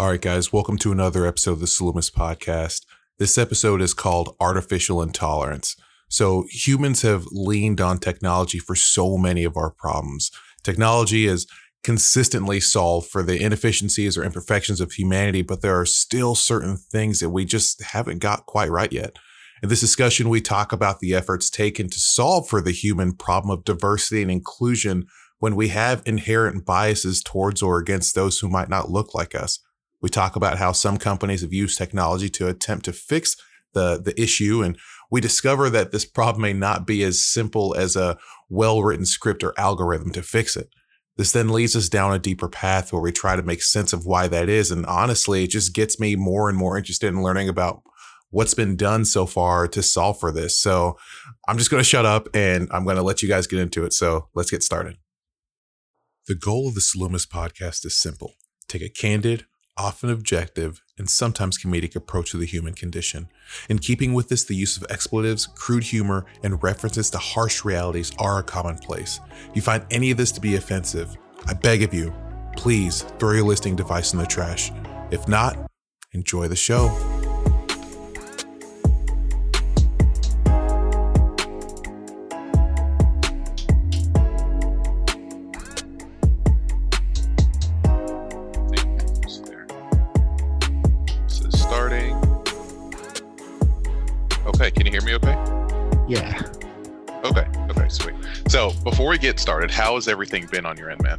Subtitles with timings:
[0.00, 2.86] All right, guys, welcome to another episode of the Salumis podcast.
[3.18, 5.74] This episode is called Artificial Intolerance.
[6.08, 10.30] So, humans have leaned on technology for so many of our problems.
[10.62, 11.48] Technology has
[11.82, 17.18] consistently solved for the inefficiencies or imperfections of humanity, but there are still certain things
[17.18, 19.16] that we just haven't got quite right yet.
[19.64, 23.50] In this discussion, we talk about the efforts taken to solve for the human problem
[23.50, 25.06] of diversity and inclusion
[25.40, 29.58] when we have inherent biases towards or against those who might not look like us.
[30.00, 33.36] We talk about how some companies have used technology to attempt to fix
[33.74, 34.62] the, the issue.
[34.62, 34.78] And
[35.10, 38.16] we discover that this problem may not be as simple as a
[38.48, 40.68] well written script or algorithm to fix it.
[41.16, 44.06] This then leads us down a deeper path where we try to make sense of
[44.06, 44.70] why that is.
[44.70, 47.82] And honestly, it just gets me more and more interested in learning about
[48.30, 50.60] what's been done so far to solve for this.
[50.60, 50.96] So
[51.48, 53.84] I'm just going to shut up and I'm going to let you guys get into
[53.84, 53.92] it.
[53.92, 54.96] So let's get started.
[56.28, 58.34] The goal of the Salumis podcast is simple
[58.68, 59.46] take a candid,
[59.78, 63.28] often objective, and sometimes comedic approach to the human condition.
[63.68, 68.12] In keeping with this, the use of expletives, crude humor, and references to harsh realities
[68.18, 69.20] are a commonplace.
[69.50, 72.12] If you find any of this to be offensive, I beg of you,
[72.56, 74.72] please throw your listening device in the trash.
[75.10, 75.70] If not,
[76.12, 77.17] enjoy the show.
[99.08, 101.18] Before we get started, how has everything been on your end, man?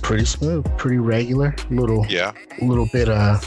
[0.00, 1.54] Pretty smooth, pretty regular.
[1.68, 2.06] Little.
[2.06, 2.32] Yeah.
[2.62, 3.38] A little bit uh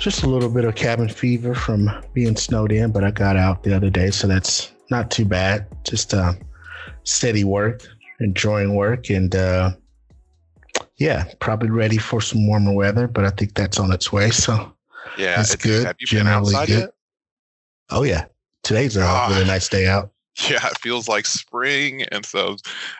[0.00, 3.62] just a little bit of cabin fever from being snowed in, but I got out
[3.62, 5.68] the other day, so that's not too bad.
[5.84, 6.32] Just uh,
[7.04, 7.86] steady work,
[8.18, 9.70] enjoying work, and uh,
[10.96, 13.06] yeah, probably ready for some warmer weather.
[13.06, 14.30] But I think that's on its way.
[14.30, 14.72] So
[15.16, 15.86] yeah, it's, good.
[15.86, 16.68] Have you Generally good.
[16.68, 16.90] Yet?
[17.90, 18.24] Oh yeah,
[18.64, 20.10] today's a uh, really nice day out.
[20.50, 22.56] Yeah, it feels like spring, and so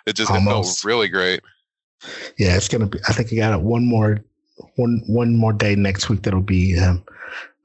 [0.06, 1.40] it just it felt really great.
[2.38, 2.98] Yeah, it's gonna be.
[3.08, 4.24] I think I got one more
[4.76, 7.04] one one more day next week that'll be um,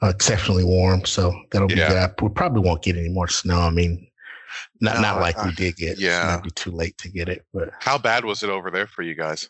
[0.03, 1.05] exceptionally warm.
[1.05, 2.07] So that'll be yeah.
[2.07, 2.21] good.
[2.21, 3.59] We probably won't get any more snow.
[3.59, 4.07] I mean,
[4.81, 5.99] not no, not like I, we did get.
[5.99, 7.45] Yeah, it might be too late to get it.
[7.53, 9.49] But how bad was it over there for you guys?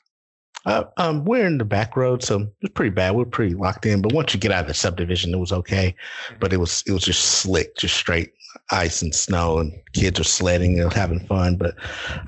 [0.65, 3.15] Uh, um, we're in the back road, so it's pretty bad.
[3.15, 4.03] We're pretty locked in.
[4.03, 5.95] But once you get out of the subdivision, it was okay.
[6.39, 8.33] But it was it was just slick, just straight
[8.71, 11.57] ice and snow, and kids are sledding and having fun.
[11.57, 11.75] But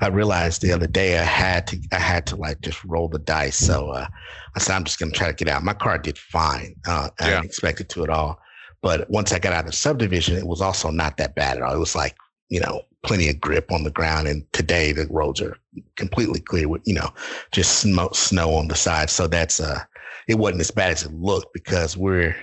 [0.00, 3.18] I realized the other day I had to I had to like just roll the
[3.18, 3.56] dice.
[3.56, 4.06] So uh,
[4.54, 5.64] I said I'm just gonna try to get out.
[5.64, 6.74] My car did fine.
[6.86, 8.38] Uh, I didn't expect it to at all.
[8.82, 11.62] But once I got out of the subdivision, it was also not that bad at
[11.62, 11.74] all.
[11.74, 12.16] It was like
[12.48, 14.26] you know plenty of grip on the ground.
[14.26, 15.56] And today the roads are
[15.96, 17.10] completely clear with, you know,
[17.52, 19.10] just snow, snow on the side.
[19.10, 19.80] So that's, uh,
[20.26, 22.34] it wasn't as bad as it looked because we're,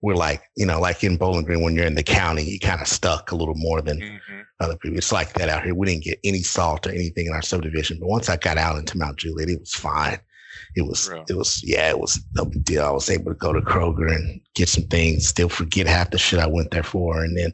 [0.00, 2.80] we're like, you know, like in Bowling Green, when you're in the county, you kind
[2.80, 4.40] of stuck a little more than mm-hmm.
[4.60, 4.96] other people.
[4.96, 5.74] It's like that out here.
[5.74, 7.98] We didn't get any salt or anything in our subdivision.
[7.98, 10.18] But once I got out into Mount Juliet, it was fine.
[10.76, 11.24] It was, Real.
[11.28, 12.84] it was, yeah, it was no big deal.
[12.84, 16.18] I was able to go to Kroger and get some things, still forget half the
[16.18, 17.24] shit I went there for.
[17.24, 17.52] And then,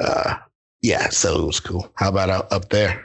[0.00, 0.36] uh,
[0.80, 1.90] yeah, so it was cool.
[1.96, 3.04] How about out, up there?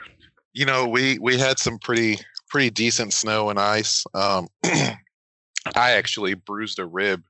[0.52, 4.04] You know, we we had some pretty pretty decent snow and ice.
[4.14, 7.22] Um, I actually bruised a rib.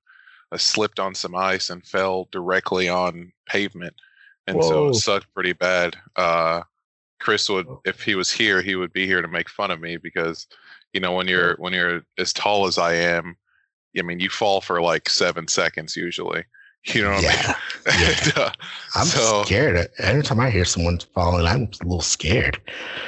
[0.55, 3.95] I slipped on some ice and fell directly on pavement,
[4.47, 4.69] and Whoa.
[4.69, 5.97] so it sucked pretty bad.
[6.15, 6.63] Uh,
[7.21, 7.81] Chris would, oh.
[7.85, 10.47] if he was here, he would be here to make fun of me because,
[10.93, 13.37] you know, when you're when you're as tall as I am,
[13.99, 16.45] I mean, you fall for like seven seconds usually.
[16.93, 17.55] You know what yeah.
[17.87, 18.15] I mean?
[18.27, 18.51] and, uh,
[18.95, 19.89] I'm so, scared.
[20.01, 22.61] Every time I hear someone falling, I'm a little scared.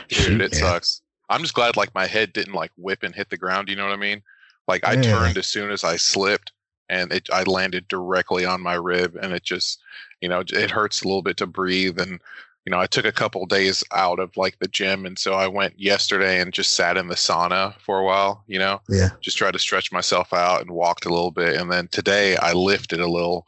[0.08, 0.52] Dude, it man.
[0.52, 1.02] sucks.
[1.28, 3.68] I'm just glad like my head didn't like whip and hit the ground.
[3.68, 4.22] You know what I mean?
[4.66, 5.02] Like I yeah.
[5.02, 6.52] turned as soon as I slipped,
[6.88, 9.80] and it I landed directly on my rib, and it just
[10.20, 12.20] you know it hurts a little bit to breathe and
[12.64, 15.46] you know, I took a couple days out of like the gym, and so I
[15.46, 18.42] went yesterday and just sat in the sauna for a while.
[18.48, 21.70] You know, yeah, just tried to stretch myself out and walked a little bit, and
[21.70, 23.46] then today I lifted a little,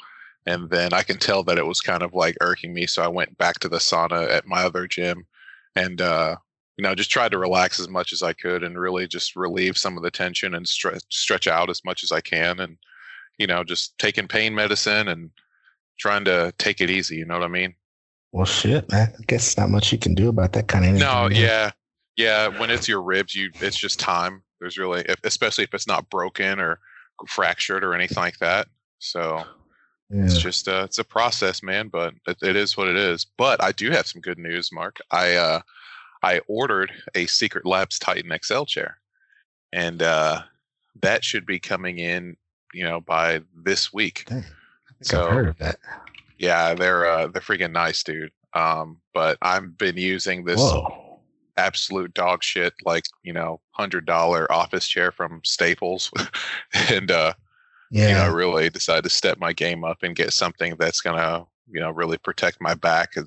[0.48, 2.86] and then I can tell that it was kind of like irking me.
[2.86, 5.26] So I went back to the sauna at my other gym
[5.76, 6.36] and, uh,
[6.78, 9.76] you know, just tried to relax as much as I could and really just relieve
[9.76, 12.60] some of the tension and stretch, stretch out as much as I can.
[12.60, 12.78] And,
[13.38, 15.30] you know, just taking pain medicine and
[15.98, 17.16] trying to take it easy.
[17.16, 17.74] You know what I mean?
[18.32, 19.12] Well, shit, man.
[19.18, 20.94] I guess not much you can do about that kind of.
[20.94, 21.70] No, yeah,
[22.16, 22.48] yeah.
[22.48, 24.42] When it's your ribs, you it's just time.
[24.60, 26.80] There's really, especially if it's not broken or
[27.26, 28.68] fractured or anything like that.
[28.98, 29.44] So
[30.10, 30.24] yeah.
[30.24, 33.26] It's just uh, it's a process, man, but it, it is what it is.
[33.36, 34.96] But I do have some good news, Mark.
[35.10, 35.60] I uh,
[36.22, 38.98] I ordered a Secret Labs Titan XL chair,
[39.70, 40.42] and uh,
[41.02, 42.37] that should be coming in,
[42.72, 44.24] you know, by this week.
[44.26, 44.44] Dang,
[45.02, 45.78] so, I've heard of that.
[46.38, 48.32] Yeah, they're uh, they're freaking nice, dude.
[48.54, 51.20] Um, but I've been using this Whoa.
[51.56, 56.10] absolute dog shit, like you know, hundred dollar office chair from Staples,
[56.90, 57.34] and uh,
[57.90, 61.00] yeah, you know, I really decided to step my game up and get something that's
[61.00, 63.26] gonna you know really protect my back and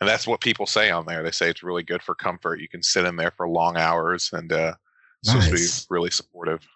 [0.00, 2.82] that's what people say on there they say it's really good for comfort you can
[2.82, 4.72] sit in there for long hours and uh
[5.20, 5.44] it's nice.
[5.44, 6.66] supposed to be really supportive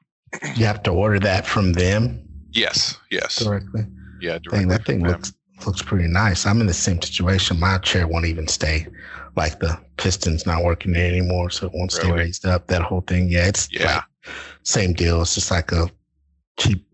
[0.57, 3.87] you have to order that from them yes yes directly
[4.21, 5.13] yeah directly Dang, that thing them.
[5.13, 5.33] looks
[5.67, 8.87] looks pretty nice i'm in the same situation my chair won't even stay
[9.37, 12.05] like the piston's not working anymore so it won't really?
[12.05, 14.35] stay raised up that whole thing yeah it's yeah like
[14.65, 15.89] same deal it's just like a
[16.59, 16.87] cheap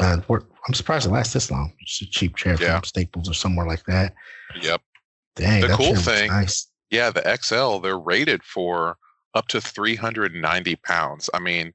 [0.00, 0.20] uh,
[0.68, 1.72] I'm surprised it lasts this long.
[1.80, 2.74] It's a cheap chair yeah.
[2.74, 4.14] from Staples or somewhere like that.
[4.60, 4.82] Yep.
[5.34, 6.66] Dang, the cool thing, nice.
[6.90, 8.96] yeah, the XL they're rated for
[9.34, 11.30] up to 390 pounds.
[11.32, 11.72] I mean,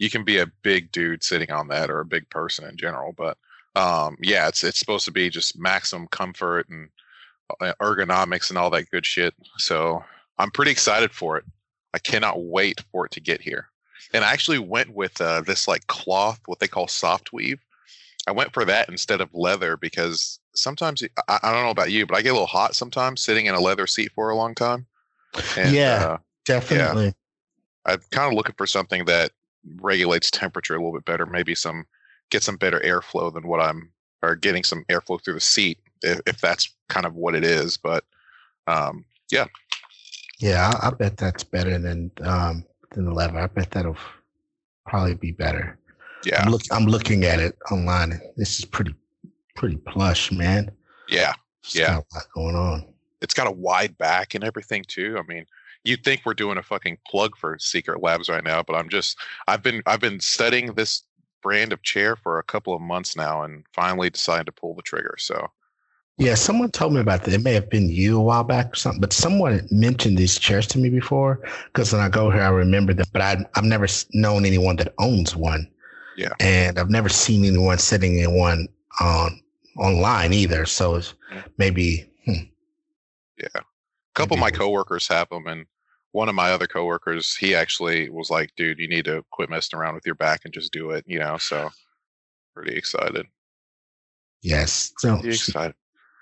[0.00, 3.12] you can be a big dude sitting on that or a big person in general,
[3.12, 3.36] but
[3.76, 6.88] um, yeah, it's it's supposed to be just maximum comfort and
[7.60, 9.34] uh, ergonomics and all that good shit.
[9.58, 10.02] So
[10.38, 11.44] I'm pretty excited for it.
[11.92, 13.68] I cannot wait for it to get here.
[14.14, 17.60] And I actually went with uh, this like cloth, what they call soft weave.
[18.26, 22.06] I went for that instead of leather because sometimes I, I, don't know about you,
[22.06, 24.54] but I get a little hot sometimes sitting in a leather seat for a long
[24.54, 24.86] time.
[25.56, 27.06] And, yeah, uh, definitely.
[27.06, 27.12] Yeah,
[27.86, 29.32] I'm kind of looking for something that
[29.80, 31.26] regulates temperature a little bit better.
[31.26, 31.86] Maybe some
[32.30, 33.90] get some better airflow than what I'm,
[34.22, 37.76] or getting some airflow through the seat if, if that's kind of what it is.
[37.76, 38.04] But
[38.66, 39.46] um, yeah,
[40.38, 43.38] yeah, I, I bet that's better than um, than the leather.
[43.38, 43.96] I bet that'll
[44.86, 45.78] probably be better.
[46.24, 46.42] Yeah.
[46.42, 48.20] I'm, look, I'm looking at it online.
[48.36, 48.94] This is pretty
[49.56, 50.70] pretty plush, man.
[51.08, 51.32] Yeah.
[51.62, 51.96] It's yeah.
[51.96, 52.86] a lot going on.
[53.20, 55.18] It's got a wide back and everything too.
[55.18, 55.44] I mean,
[55.84, 59.18] you'd think we're doing a fucking plug for Secret Labs right now, but I'm just
[59.48, 61.02] I've been I've been studying this
[61.42, 64.82] brand of chair for a couple of months now and finally decided to pull the
[64.82, 65.14] trigger.
[65.18, 65.48] So
[66.18, 67.32] yeah, someone told me about that.
[67.32, 70.66] It may have been you a while back or something, but someone mentioned these chairs
[70.68, 71.40] to me before
[71.72, 74.92] because when I go here, I remember them, but I, I've never known anyone that
[74.98, 75.66] owns one.
[76.18, 76.34] Yeah.
[76.38, 78.68] And I've never seen anyone sitting in one
[79.00, 79.40] on
[79.78, 80.66] online either.
[80.66, 81.48] So it's mm-hmm.
[81.56, 82.34] maybe, hmm.
[83.38, 83.62] yeah.
[84.20, 85.66] Couple of my coworkers have them, and
[86.12, 89.78] one of my other coworkers, he actually was like, "Dude, you need to quit messing
[89.78, 91.70] around with your back and just do it." You know, so
[92.54, 93.26] pretty excited.
[94.42, 95.74] Yes, so pretty excited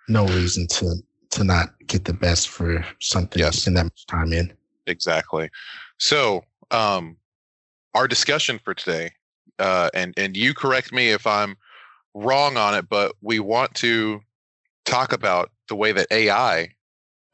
[0.09, 0.97] no reason to
[1.31, 3.67] to not get the best for something yes.
[3.67, 4.51] in that much time in.
[4.87, 5.51] Exactly.
[5.99, 7.19] So, um,
[7.95, 9.13] our discussion for today,
[9.59, 11.57] uh, and and you correct me if I'm
[12.15, 14.21] wrong on it, but we want to
[14.87, 16.71] talk about the way that AI,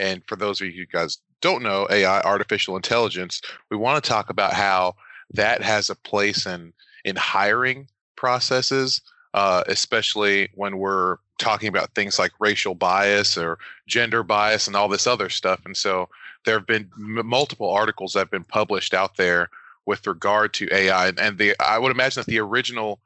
[0.00, 4.30] and for those of you guys don't know AI, artificial intelligence, we want to talk
[4.30, 4.94] about how
[5.32, 6.72] that has a place in
[7.04, 9.02] in hiring processes,
[9.34, 14.88] uh, especially when we're talking about things like racial bias or gender bias and all
[14.88, 15.60] this other stuff.
[15.66, 16.08] And so
[16.44, 19.50] there have been m- multiple articles that have been published out there
[19.86, 21.08] with regard to AI.
[21.18, 23.00] And the I would imagine that the original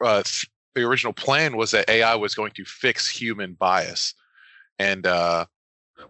[0.00, 0.22] uh,
[0.74, 4.14] the original plan was that AI was going to fix human bias.
[4.78, 5.46] And uh,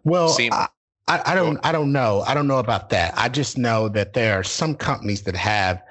[0.04, 0.68] well, seem- I,
[1.08, 3.14] I, don't I don't know I don't know about that.
[3.16, 5.82] I just know that there are some companies that have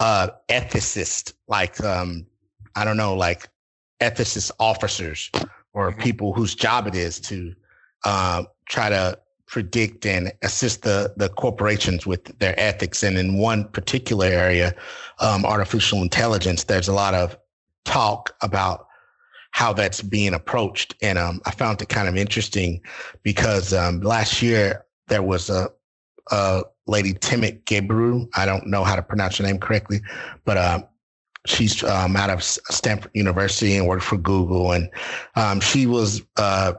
[0.00, 2.26] uh, ethicists like um,
[2.74, 3.48] I don't know like
[4.00, 5.30] ethicist officers
[5.72, 6.00] or mm-hmm.
[6.00, 7.54] people whose job it is to
[8.04, 13.02] uh, try to predict and assist the the corporations with their ethics.
[13.02, 14.74] And in one particular area,
[15.20, 17.36] um, artificial intelligence, there's a lot of
[17.84, 18.86] talk about
[19.52, 20.94] how that's being approached.
[21.02, 22.80] And um, I found it kind of interesting
[23.22, 25.70] because um, last year there was a,
[26.30, 28.28] a lady, Timnit Gebru.
[28.34, 30.00] I don't know how to pronounce her name correctly,
[30.44, 30.82] but uh,
[31.46, 34.90] she's um, out of Stanford University and worked for Google, and
[35.36, 36.74] um, she was uh,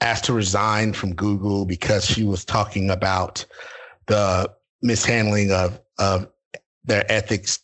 [0.00, 3.44] asked to resign from Google because she was talking about
[4.06, 4.50] the
[4.82, 6.28] mishandling of of
[6.84, 7.60] their ethics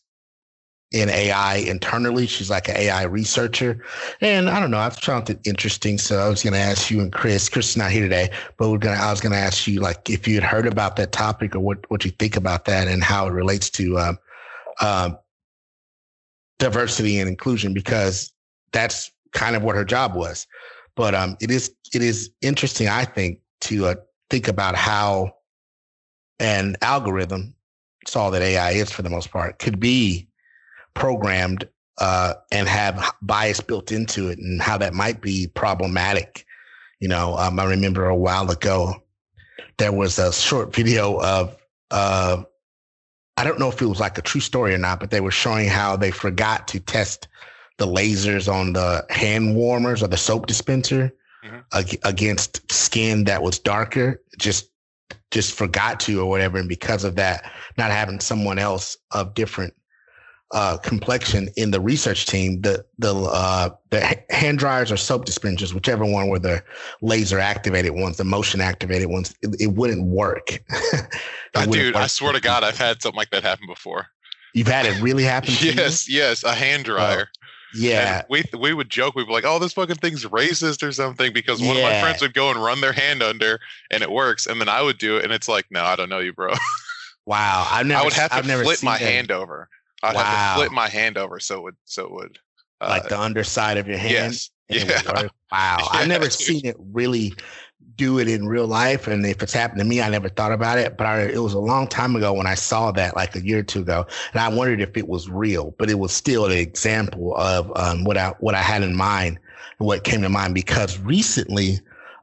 [0.94, 2.24] in AI internally.
[2.26, 3.84] She's like an AI researcher.
[4.20, 5.98] And I don't know, I've found it interesting.
[5.98, 8.70] So I was going to ask you and Chris, Chris is not here today, but
[8.70, 10.94] we're going to, I was going to ask you like if you had heard about
[10.96, 14.16] that topic or what, what you think about that and how it relates to
[14.80, 15.18] um,
[16.60, 18.32] diversity and inclusion because
[18.72, 20.46] that's kind of what her job was.
[20.94, 23.94] But um, it is it is interesting, I think, to uh,
[24.30, 25.32] think about how
[26.38, 27.52] an algorithm,
[28.02, 30.28] it's all that AI is for the most part, could be
[30.94, 36.44] programmed uh, and have bias built into it, and how that might be problematic.
[37.00, 38.94] You know, um, I remember a while ago
[39.78, 41.56] there was a short video of
[41.90, 42.42] uh,
[43.36, 45.30] I don't know if it was like a true story or not, but they were
[45.30, 47.28] showing how they forgot to test
[47.78, 51.12] the lasers on the hand warmers or the soap dispenser
[51.44, 51.58] mm-hmm.
[51.72, 54.22] ag- against skin that was darker.
[54.38, 54.70] Just
[55.30, 59.74] just forgot to or whatever, and because of that, not having someone else of different
[60.54, 65.74] uh, complexion in the research team, the the uh, the hand dryers or soap dispensers,
[65.74, 66.62] whichever one were the
[67.02, 70.50] laser activated ones, the motion activated ones, it, it wouldn't work.
[70.70, 71.08] it
[71.54, 72.04] wouldn't Dude, work.
[72.04, 74.06] I swear to God, I've had something like that happen before.
[74.54, 75.54] You've had it really happen.
[75.60, 76.18] yes, you?
[76.18, 77.28] yes, a hand dryer.
[77.28, 77.40] Oh,
[77.76, 79.16] yeah, and we we would joke.
[79.16, 81.82] We'd be like, "Oh, this fucking thing's racist or something," because one yeah.
[81.82, 83.58] of my friends would go and run their hand under,
[83.90, 86.08] and it works, and then I would do it, and it's like, "No, I don't
[86.08, 86.54] know you, bro."
[87.26, 88.02] Wow, I've never.
[88.02, 89.04] I would have to I've flip my that.
[89.04, 89.68] hand over.
[90.04, 90.22] I'd wow.
[90.22, 92.38] have to flip my hand over so it would so it would
[92.80, 94.12] uh, like the underside of your hand.
[94.12, 94.50] Yes.
[94.70, 95.02] Yeah.
[95.04, 95.28] Wow.
[95.52, 97.34] Yeah, I've never seen it really
[97.96, 99.06] do it in real life.
[99.06, 100.96] And if it's happened to me, I never thought about it.
[100.96, 103.58] But I, it was a long time ago when I saw that, like a year
[103.58, 105.74] or two ago, and I wondered if it was real.
[105.78, 109.38] But it was still an example of um, what I what I had in mind,
[109.78, 110.54] what came to mind.
[110.54, 111.80] Because recently,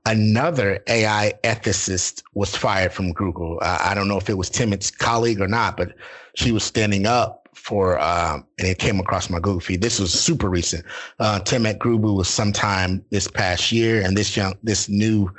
[0.08, 3.60] another AI ethicist was fired from Google.
[3.62, 5.94] Uh, I don't know if it was Timnit's colleague or not, but
[6.36, 9.82] she was standing up for, um, and it came across my Google feed.
[9.82, 10.86] This was super recent.
[11.20, 15.30] Uh, Timnit Gebru was sometime this past year, and this young, this new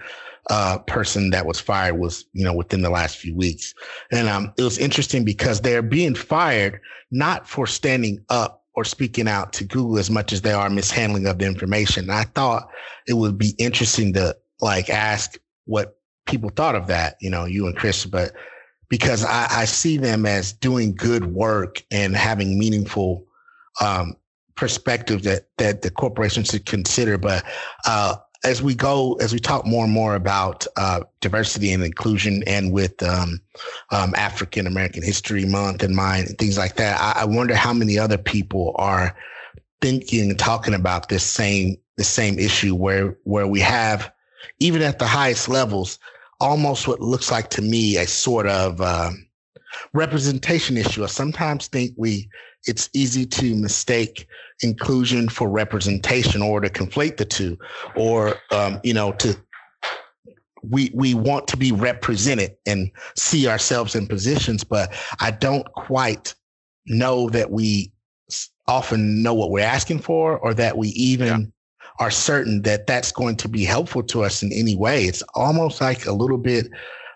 [0.50, 3.74] uh, person that was fired was, you know, within the last few weeks.
[4.10, 9.28] And um, it was interesting because they're being fired not for standing up or speaking
[9.28, 12.04] out to Google as much as they are mishandling of the information.
[12.04, 12.68] And I thought
[13.06, 17.66] it would be interesting to like ask what people thought of that, you know, you
[17.66, 18.32] and Chris, but
[18.92, 23.24] because I, I see them as doing good work and having meaningful
[23.80, 24.14] um,
[24.54, 27.16] perspective that that the corporation should consider.
[27.16, 27.42] But
[27.86, 32.44] uh, as we go, as we talk more and more about uh, diversity and inclusion,
[32.46, 33.40] and with um,
[33.92, 37.72] um, African American History Month in mind, and things like that, I, I, wonder how
[37.72, 39.16] many other people are
[39.80, 44.12] thinking and talking about this same the same issue where where we have
[44.58, 45.98] even at the highest levels
[46.42, 49.26] almost what looks like to me a sort of um,
[49.94, 51.04] representation issue.
[51.04, 52.28] I sometimes think we
[52.66, 54.26] it's easy to mistake
[54.60, 57.56] inclusion for representation or to conflate the two,
[57.96, 59.36] or um, you know to
[60.68, 66.34] we we want to be represented and see ourselves in positions, but I don't quite
[66.86, 67.92] know that we
[68.66, 71.52] often know what we're asking for or that we even
[72.02, 75.04] are certain that that's going to be helpful to us in any way.
[75.04, 76.66] It's almost like a little bit,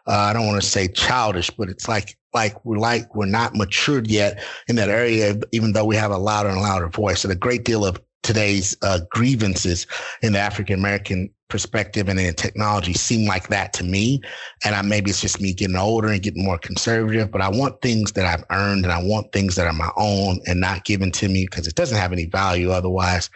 [0.07, 3.57] uh, I don't want to say childish, but it's like like we're like we're not
[3.57, 7.25] matured yet in that area, even though we have a louder and louder voice.
[7.25, 9.89] And a great deal of today's uh, grievances
[10.23, 14.21] in the African American perspective and in technology seem like that to me.
[14.65, 17.83] And I maybe it's just me getting older and getting more conservative, but I want
[17.83, 21.11] things that I've earned and I want things that are my own and not given
[21.13, 23.31] to me because it doesn't have any value otherwise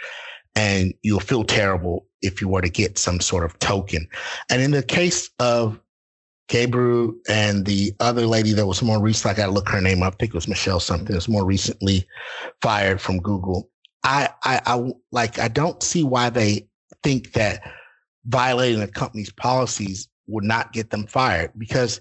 [0.54, 4.07] and you'll feel terrible if you were to get some sort of token.
[4.50, 5.80] And in the case of
[6.49, 10.02] Gebru and the other lady that was more recent, I got to look her name
[10.02, 10.14] up.
[10.14, 11.12] I think it was Michelle something.
[11.12, 12.07] That's more recently
[12.61, 13.71] fired from Google.
[14.02, 15.38] I, I, I like.
[15.38, 16.69] I don't see why they
[17.02, 17.62] think that
[18.26, 22.00] violating a company's policies would not get them fired because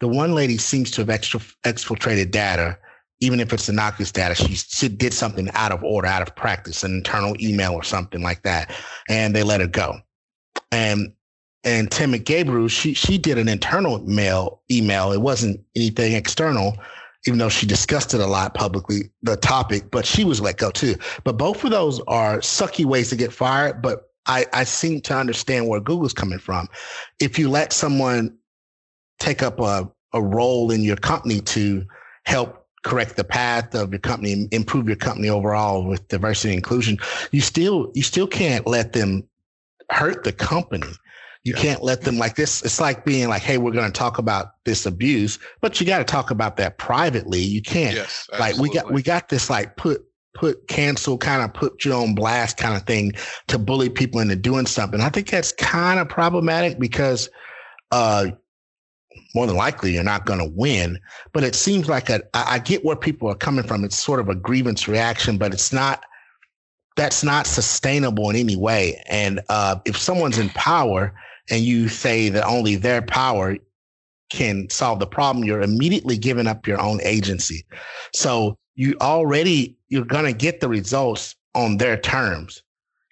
[0.00, 2.78] the one lady seems to have extra, exfiltrated data
[3.20, 6.82] even if it's innocuous data, she, she did something out of order, out of practice,
[6.82, 8.74] an internal email or something like that,
[9.08, 9.98] and they let her go.
[10.72, 11.12] And
[11.62, 15.12] and Timnit Gebru, she she did an internal mail email.
[15.12, 16.74] It wasn't anything external,
[17.26, 20.70] even though she discussed it a lot publicly, the topic, but she was let go
[20.70, 20.94] too.
[21.24, 23.82] But both of those are sucky ways to get fired.
[23.82, 26.68] But I, I seem to understand where Google's coming from.
[27.18, 28.36] If you let someone
[29.18, 31.84] take up a, a role in your company to
[32.24, 36.98] help correct the path of your company, improve your company overall with diversity and inclusion,
[37.30, 39.22] you still you still can't let them
[39.90, 40.88] hurt the company.
[41.44, 41.62] You yeah.
[41.62, 42.62] can't let them like this.
[42.62, 45.98] It's like being like, hey, we're going to talk about this abuse, but you got
[45.98, 47.40] to talk about that privately.
[47.40, 51.52] You can't yes, like we got we got this like put put cancel kind of
[51.52, 53.12] put you on blast kind of thing
[53.48, 55.00] to bully people into doing something.
[55.00, 57.28] I think that's kind of problematic because
[57.90, 58.28] uh
[59.34, 60.98] more than likely you're not going to win.
[61.32, 63.84] But it seems like a, I get where people are coming from.
[63.84, 66.04] It's sort of a grievance reaction, but it's not,
[66.96, 69.02] that's not sustainable in any way.
[69.08, 71.14] And uh, if someone's in power
[71.48, 73.56] and you say that only their power
[74.30, 77.64] can solve the problem, you're immediately giving up your own agency.
[78.12, 82.62] So you already, you're going to get the results on their terms.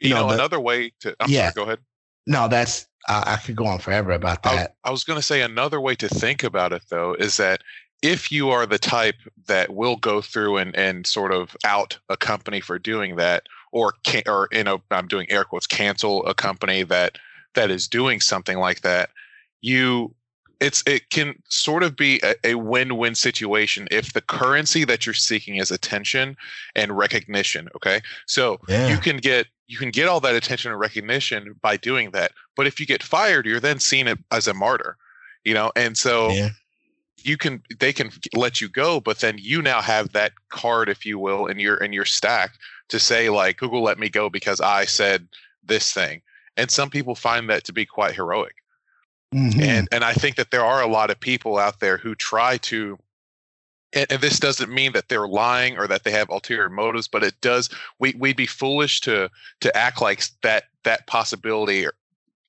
[0.00, 1.78] You, you know, know the, another way to, I'm yeah, sorry, go ahead.
[2.26, 4.76] No, that's I, I could go on forever about that.
[4.84, 7.62] I, I was going to say another way to think about it though is that
[8.02, 12.16] if you are the type that will go through and, and sort of out a
[12.16, 16.34] company for doing that, or can or in a I'm doing air quotes cancel a
[16.34, 17.18] company that
[17.54, 19.10] that is doing something like that,
[19.60, 20.14] you
[20.60, 25.14] it's it can sort of be a, a, win-win situation if the currency that you're
[25.14, 26.36] seeking is attention
[26.74, 28.88] and recognition okay so yeah.
[28.88, 32.66] you can get you can get all that attention and recognition by doing that but
[32.66, 34.96] if you get fired you're then seen as a martyr
[35.44, 36.48] you know and so yeah.
[37.18, 41.06] you can they can let you go but then you now have that card if
[41.06, 42.52] you will in your in your stack
[42.88, 45.28] to say like google let me go because i said
[45.64, 46.20] this thing
[46.56, 48.54] and some people find that to be quite heroic
[49.34, 49.60] Mm-hmm.
[49.60, 52.56] And and I think that there are a lot of people out there who try
[52.58, 52.98] to
[53.92, 57.22] and, and, this doesn't mean that they're lying or that they have ulterior motives, but
[57.22, 59.30] it does we we'd be foolish to
[59.60, 61.86] to act like that that possibility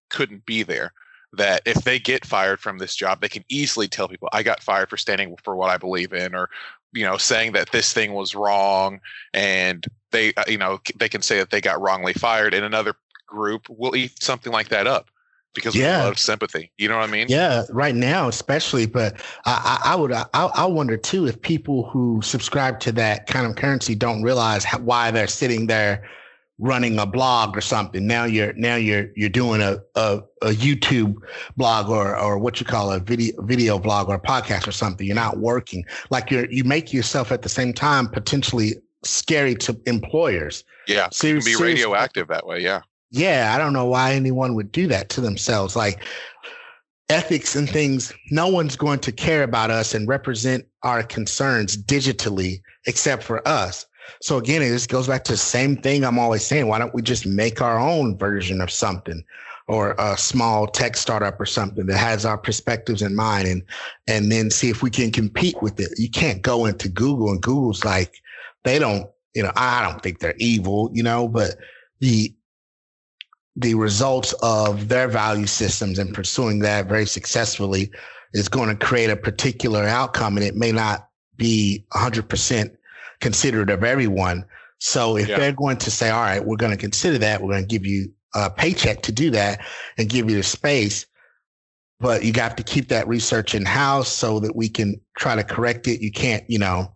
[0.10, 0.94] couldn't be there.
[1.34, 4.64] That if they get fired from this job, they can easily tell people, I got
[4.64, 6.50] fired for standing for what I believe in, or
[6.92, 9.00] you know, saying that this thing was wrong,
[9.34, 12.96] and they, uh, you know, they can say that they got wrongly fired, and another
[13.28, 15.12] group will eat something like that up
[15.54, 16.08] because yeah.
[16.08, 16.72] of sympathy.
[16.78, 17.28] You know what I mean?
[17.30, 18.86] Yeah, right now especially.
[18.86, 19.16] But
[19.46, 23.46] I, I, I would I, I wonder too if people who subscribe to that kind
[23.48, 26.08] of currency don't realize how, why they're sitting there
[26.60, 28.06] running a blog or something.
[28.06, 31.16] Now you're now you're you're doing a a, a YouTube
[31.58, 35.08] blog or or what you call a video video blog or a podcast or something.
[35.08, 35.86] You're not working.
[36.10, 40.64] Like you're you make yourself at the same time potentially scary to employers.
[40.88, 42.60] Yeah, so you can be radioactive that way.
[42.60, 45.76] Yeah yeah, I don't know why anyone would do that to themselves.
[45.76, 46.04] Like
[47.10, 52.62] ethics and things, no one's going to care about us and represent our concerns digitally
[52.86, 53.86] except for us.
[54.22, 56.68] So again, it just goes back to the same thing I'm always saying.
[56.68, 59.24] Why don't we just make our own version of something
[59.68, 63.64] or a small tech startup or something that has our perspectives in mind and
[64.08, 65.90] and then see if we can compete with it.
[65.98, 68.16] You can't go into Google and Google's like
[68.64, 71.56] they don't, you know, I don't think they're evil, you know, but
[72.00, 72.34] the
[73.60, 77.92] the results of their value systems and pursuing that very successfully
[78.34, 82.76] is going to create a particular outcome and it may not be 100%
[83.20, 84.46] considered of everyone
[84.80, 85.38] so if yeah.
[85.38, 87.86] they're going to say all right we're going to consider that we're going to give
[87.86, 89.60] you a paycheck to do that
[89.98, 91.06] and give you the space
[92.00, 95.44] but you got to keep that research in house so that we can try to
[95.44, 96.96] correct it you can't you know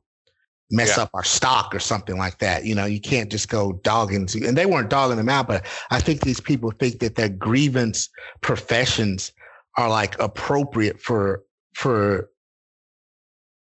[0.73, 1.03] mess yeah.
[1.03, 2.65] up our stock or something like that.
[2.65, 4.27] You know, you can't just go dogging.
[4.43, 8.09] And they weren't dogging them out, but I think these people think that their grievance
[8.41, 9.31] professions
[9.77, 12.29] are like appropriate for for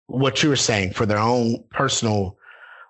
[0.07, 2.37] what you were saying for their own personal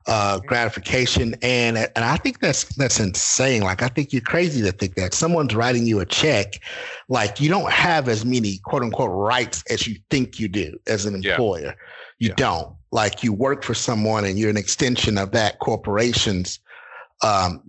[0.07, 3.63] uh, gratification and and I think that's that's insane.
[3.63, 6.61] Like I think you're crazy to think that someone's writing you a check,
[7.09, 11.05] like you don't have as many quote unquote rights as you think you do as
[11.05, 11.65] an employer.
[11.65, 11.73] Yeah.
[12.19, 12.35] You yeah.
[12.35, 16.59] don't like you work for someone and you're an extension of that corporation's
[17.23, 17.61] um,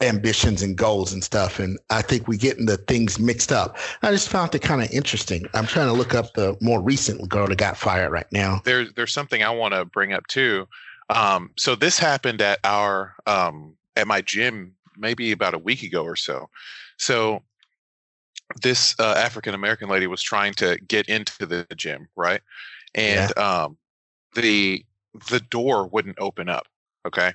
[0.00, 1.60] ambitions and goals and stuff.
[1.60, 3.78] And I think we get the things mixed up.
[4.02, 5.46] I just found it kind of interesting.
[5.54, 8.60] I'm trying to look up the more recent girl that got fired right now.
[8.64, 10.66] There's there's something I want to bring up too.
[11.10, 16.02] Um, so this happened at our um, at my gym maybe about a week ago
[16.02, 16.50] or so.
[16.98, 17.40] So
[18.62, 22.40] this uh, African American lady was trying to get into the gym, right?
[22.96, 23.42] And yeah.
[23.42, 23.76] um,
[24.36, 24.84] the
[25.28, 26.66] the door wouldn't open up.
[27.06, 27.32] Okay.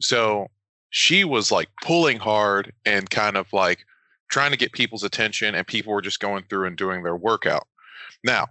[0.00, 0.48] So
[0.90, 3.84] she was like pulling hard and kind of like
[4.30, 7.66] trying to get people's attention and people were just going through and doing their workout.
[8.24, 8.48] Now,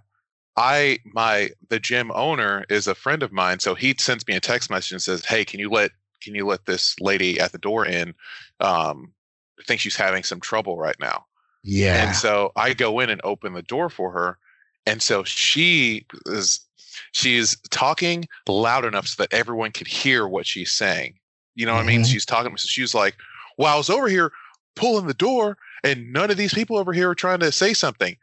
[0.56, 4.40] I my the gym owner is a friend of mine, so he sends me a
[4.40, 7.58] text message and says, "Hey, can you let can you let this lady at the
[7.58, 8.14] door in?
[8.58, 9.12] Um,
[9.58, 11.26] I think she's having some trouble right now."
[11.62, 12.04] Yeah.
[12.04, 14.38] And so I go in and open the door for her,
[14.86, 16.60] and so she is
[17.12, 21.14] she's talking loud enough so that everyone could hear what she's saying.
[21.54, 21.88] You know what mm-hmm.
[21.88, 22.00] I mean?
[22.02, 22.12] Mm-hmm.
[22.12, 22.56] She's talking.
[22.56, 23.16] So she's like,
[23.58, 24.32] "Well, I was over here
[24.76, 28.16] pulling the door, and none of these people over here are trying to say something."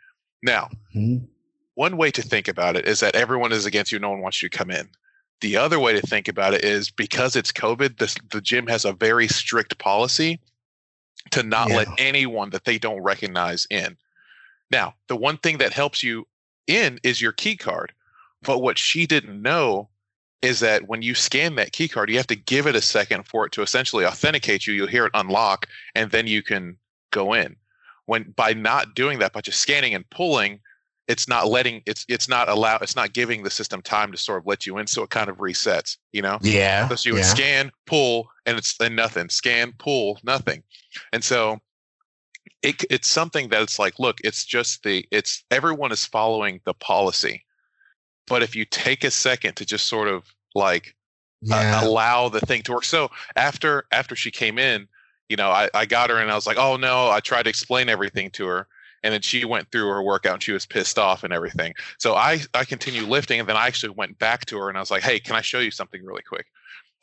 [0.44, 1.26] Now, mm-hmm.
[1.76, 4.00] one way to think about it is that everyone is against you.
[4.00, 4.90] No one wants you to come in.
[5.42, 8.86] The other way to think about it is because it's COVID, the, the gym has
[8.86, 10.40] a very strict policy
[11.32, 11.78] to not yeah.
[11.78, 13.98] let anyone that they don't recognize in.
[14.72, 16.28] Now, the one thing that helps you
[16.66, 17.94] in is your key card.
[18.44, 19.90] But what she didn't know
[20.42, 23.24] is that when you scan that key card, you have to give it a second
[23.24, 24.74] for it to essentially authenticate you.
[24.74, 26.78] You'll hear it unlock, and then you can
[27.12, 27.56] go in.
[28.06, 30.60] When by not doing that, by just scanning and pulling,
[31.08, 34.40] it's not letting it's it's not allow it's not giving the system time to sort
[34.40, 35.98] of let you in, so it kind of resets.
[36.12, 36.38] You know?
[36.42, 36.88] Yeah.
[36.90, 37.26] So you would yeah.
[37.26, 39.30] scan, pull, and it's and nothing.
[39.30, 40.64] Scan, pull, nothing.
[41.12, 41.60] And so
[42.62, 46.74] it, it's something that it's like, look, it's just the it's everyone is following the
[46.74, 47.44] policy
[48.28, 50.96] but if you take a second to just sort of like
[51.52, 52.84] uh, allow the thing to work.
[52.86, 54.88] So after after she came in,
[55.30, 57.50] you know, I, I got her and I was like, oh no, I tried to
[57.50, 58.68] explain everything to her.
[59.04, 61.74] And then she went through her workout and she was pissed off and everything.
[62.00, 64.82] So I I continued lifting and then I actually went back to her and I
[64.82, 66.48] was like, hey, can I show you something really quick?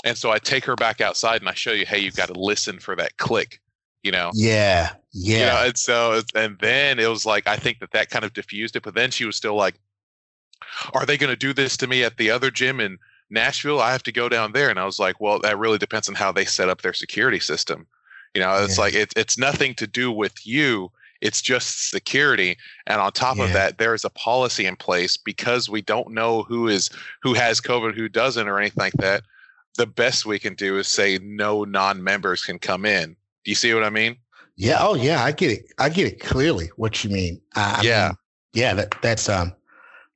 [0.04, 2.40] And so I take her back outside and I show you, hey, you've got to
[2.40, 3.60] listen for that click,
[4.02, 4.34] you know.
[4.34, 4.96] yeah.
[5.36, 5.46] You Yeah.
[5.46, 8.76] know, and so and then it was like I think that that kind of diffused
[8.76, 8.82] it.
[8.82, 9.80] But then she was still like,
[10.92, 12.98] "Are they going to do this to me at the other gym in
[13.30, 13.80] Nashville?
[13.80, 16.14] I have to go down there." And I was like, "Well, that really depends on
[16.14, 17.86] how they set up their security system.
[18.34, 18.84] You know, it's Yeah.
[18.84, 20.90] like it's it's nothing to do with you.
[21.20, 22.58] It's just security.
[22.86, 23.44] And on top Yeah.
[23.44, 26.90] of that, there is a policy in place because we don't know who is
[27.22, 29.22] who has COVID, who doesn't, or anything like that.
[29.76, 33.16] The best we can do is say no non-members can come in.
[33.44, 34.16] Do you see what I mean?
[34.56, 34.76] Yeah.
[34.80, 35.24] Oh, yeah.
[35.24, 35.66] I get it.
[35.78, 36.70] I get it clearly.
[36.76, 37.40] What you mean?
[37.56, 38.08] I, I Yeah.
[38.08, 38.16] mean,
[38.52, 38.74] yeah.
[38.74, 39.52] That that's um,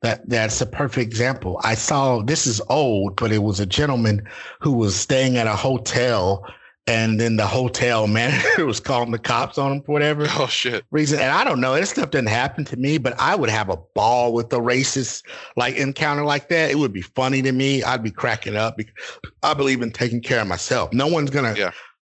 [0.02, 1.60] that that's a perfect example.
[1.64, 4.26] I saw this is old, but it was a gentleman
[4.60, 6.46] who was staying at a hotel,
[6.86, 10.84] and then the hotel manager was calling the cops on him for whatever Oh shit.
[10.90, 11.18] reason.
[11.18, 11.74] And I don't know.
[11.74, 15.24] This stuff doesn't happen to me, but I would have a ball with a racist
[15.56, 16.70] like encounter like that.
[16.70, 17.82] It would be funny to me.
[17.82, 18.94] I'd be cracking up because
[19.42, 20.92] I believe in taking care of myself.
[20.92, 21.72] No one's gonna Yeah.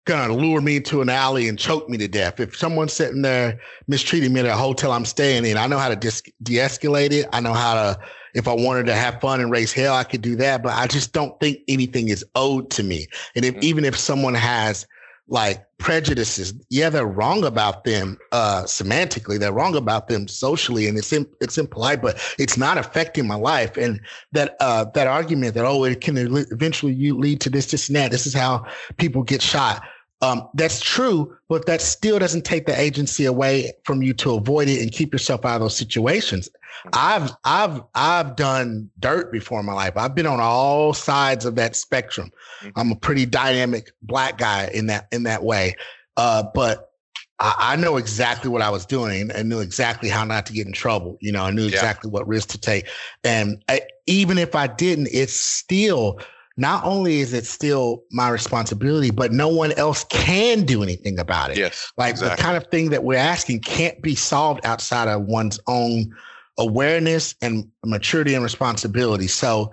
[0.09, 2.39] Gonna lure me into an alley and choke me to death.
[2.39, 5.89] If someone's sitting there mistreating me at a hotel I'm staying in, I know how
[5.89, 7.27] to dis- de-escalate it.
[7.31, 7.99] I know how to.
[8.33, 10.61] If I wanted to have fun and raise hell, I could do that.
[10.63, 13.07] But I just don't think anything is owed to me.
[13.35, 13.63] And if Mhm.
[13.63, 14.85] even if someone has
[15.27, 20.97] like prejudices, yeah, they're wrong about them uh semantically, they're wrong about them socially, and
[20.97, 23.77] it's in, it's impolite, but it's not affecting my life.
[23.77, 27.89] And that uh that argument that oh, it can eventually you lead to this, this,
[27.89, 28.09] and that.
[28.11, 28.65] This is how
[28.97, 29.83] people get shot.
[30.21, 34.67] Um, that's true, but that still doesn't take the agency away from you to avoid
[34.67, 36.49] it and keep yourself out of those situations.
[36.93, 39.93] I've I've I've done dirt before in my life.
[39.95, 42.31] I've been on all sides of that spectrum.
[42.61, 42.71] Mhm.
[42.75, 45.75] I'm a pretty dynamic black guy in that in that way.
[46.17, 46.91] Uh, but
[47.39, 50.67] I, I know exactly what I was doing and knew exactly how not to get
[50.67, 51.17] in trouble.
[51.21, 51.69] You know, I knew Yeah.
[51.75, 52.87] exactly what risk to take.
[53.23, 56.19] And I, even if I didn't, it's still
[56.59, 61.51] not only is it still my responsibility, but no one else can do anything about
[61.51, 61.57] it.
[61.57, 61.89] Yes.
[61.95, 62.35] Like exactly.
[62.35, 66.13] the kind of thing that we're asking can't be solved outside of one's own
[66.57, 69.27] awareness and maturity and responsibility.
[69.27, 69.71] So,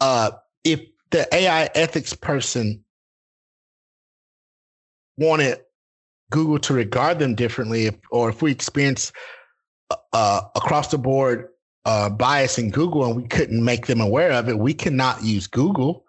[0.00, 2.84] uh, if the AI ethics person
[5.16, 5.60] wanted
[6.30, 9.10] Google to regard them differently, if, or if we experience
[10.12, 11.48] uh, across the board
[11.86, 15.46] uh, bias in Google and we couldn't make them aware of it, we cannot use
[15.46, 16.04] Google.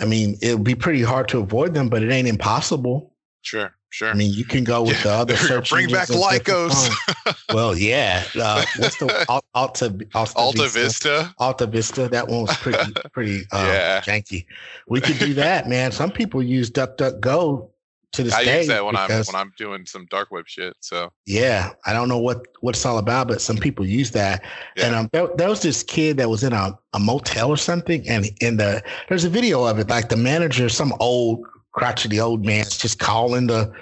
[0.00, 3.14] I mean, it would be pretty hard to avoid them, but it ain't impossible.
[3.42, 3.74] Sure.
[3.92, 4.10] Sure.
[4.10, 6.70] I mean, you can go with Yeah, the other search Bring back engines and different
[6.72, 7.44] Lycos.
[7.52, 8.22] well, yeah.
[8.40, 11.34] Uh, what's the Al- Alta Alta, Alta Vista.
[11.38, 12.08] Alta Vista.
[12.08, 14.00] That one was pretty pretty uh, Yeah.
[14.02, 14.46] janky.
[14.86, 15.90] We could do that, man.
[15.90, 17.68] Some people use DuckDuckGo
[18.12, 20.74] to this I day use that when I'm when I'm doing some dark web shit.
[20.80, 24.42] So yeah, I don't know what what it's all about, but some people use that.
[24.76, 24.98] And Yeah.
[25.00, 28.26] um, there, there was this kid that was in a, a motel or something, and
[28.40, 29.88] in the there's a video of it.
[29.88, 33.72] Like the manager, some old crotchety old man's just calling the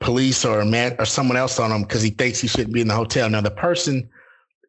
[0.00, 2.80] police or a man or someone else on him because he thinks he shouldn't be
[2.80, 3.28] in the hotel.
[3.28, 4.08] Now the person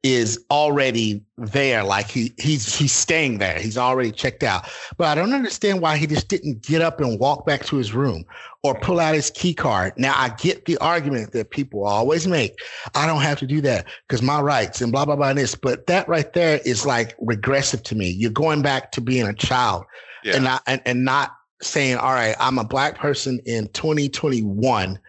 [0.06, 3.58] is already there, like he he's he's staying there.
[3.58, 4.70] He's already checked out.
[4.98, 7.92] But I don't understand why he just didn't get up and walk back to his
[7.92, 8.24] room
[8.62, 9.94] or pull out his key card.
[9.98, 12.60] Now I get the argument that people always make.
[12.94, 15.56] I don't have to do that because my rights and blah blah blah and this.
[15.56, 18.08] But that right there is like regressive to me.
[18.12, 19.86] You're going back to being a child
[20.24, 20.36] yeah.
[20.36, 21.32] and not and, and not
[21.64, 25.00] saying, all right, I'm a black person in 2021.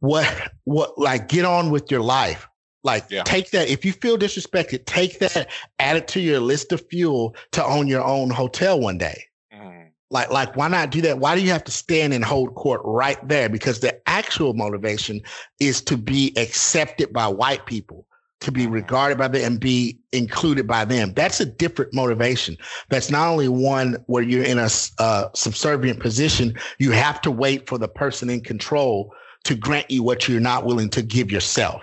[0.00, 2.48] What what like get on with your life.
[2.84, 3.22] Like Yeah.
[3.24, 7.34] take that if you feel disrespected, take that, add it to your list of fuel
[7.52, 9.24] to own your own hotel one day.
[9.52, 11.18] Mm, Like, like, why not do that?
[11.18, 13.48] Why do you have to stand and hold court right there?
[13.48, 15.20] Because the actual motivation
[15.60, 18.06] is to be accepted by white people,
[18.40, 21.12] to be regarded by them and be included by them.
[21.14, 22.56] That's a different motivation.
[22.88, 26.56] That's not only one where you're in a uh, subservient position.
[26.78, 29.12] You have to wait for the person in control
[29.44, 31.82] to grant you what you're not willing to give yourself.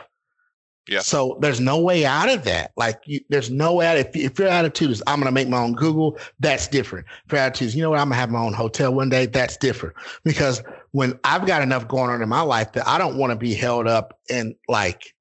[0.87, 0.99] Yeah.
[0.99, 2.71] So there's no way out of that.
[2.77, 3.99] Like you, there's no way.
[3.99, 7.07] If, if your attitude is I'm going to make my own Google, that's different.
[7.25, 9.09] If your attitude is, you know what, I'm going to have my own hotel one
[9.09, 9.95] day, that's different.
[10.23, 13.35] Because when I've got enough going on in my life that I don't want to
[13.35, 15.13] be held up and like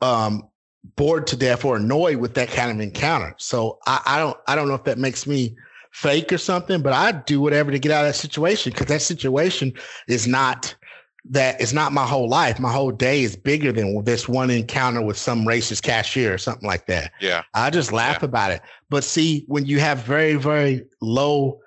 [0.00, 0.48] um
[0.96, 3.34] bored to death or annoyed with that kind of encounter.
[3.38, 5.54] So I, I don't I don't know if that makes me
[5.92, 9.02] fake or something, but I do whatever to get out of that situation because that
[9.02, 9.74] situation
[10.08, 10.74] is not
[11.30, 12.58] that it's not my whole life.
[12.58, 16.66] My whole day is bigger than this one encounter with some racist cashier or something
[16.66, 17.12] like that.
[17.20, 17.42] Yeah.
[17.54, 18.26] I just laugh Yeah.
[18.26, 18.62] about it.
[18.90, 21.60] But see, when you have very, very low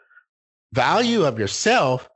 [0.73, 2.09] value of yourself,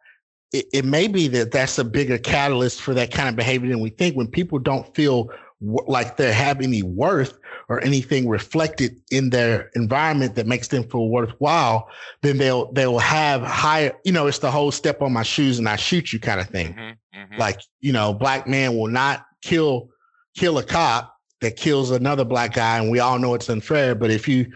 [0.51, 3.79] it, it may be that that's a bigger catalyst for that kind of behavior than
[3.79, 4.15] we think.
[4.15, 5.29] When people don't feel
[5.61, 7.37] w- like they have any worth
[7.69, 11.87] or anything reflected in their environment that makes them feel worthwhile,
[12.23, 13.93] then they'll they'll have higher.
[14.03, 16.49] You know, it's the whole step on my shoes and I shoot you kind of
[16.49, 17.37] thing Mhm, mhm.
[17.37, 19.89] like you know black man will not kill
[20.35, 24.11] kill a cop that kills another black guy and we all know it's unfair but
[24.11, 24.51] if you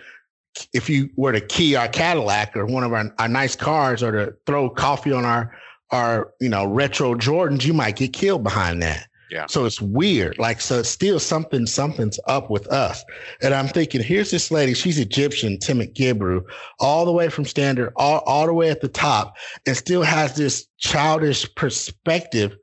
[0.74, 4.12] if you were to key our cadillac or one of our, our nice cars or
[4.12, 5.56] to throw coffee on our
[5.92, 9.48] our you know retro jordans you might get killed behind that Yeah.
[9.48, 13.04] so it's weird like so it's still something something's up with us
[13.42, 16.44] and i'm thinking here's this lady she's egyptian Timnit Gebru
[16.80, 20.36] all the way from Stanford all, all the way at the top and still has
[20.36, 22.56] this childish perspective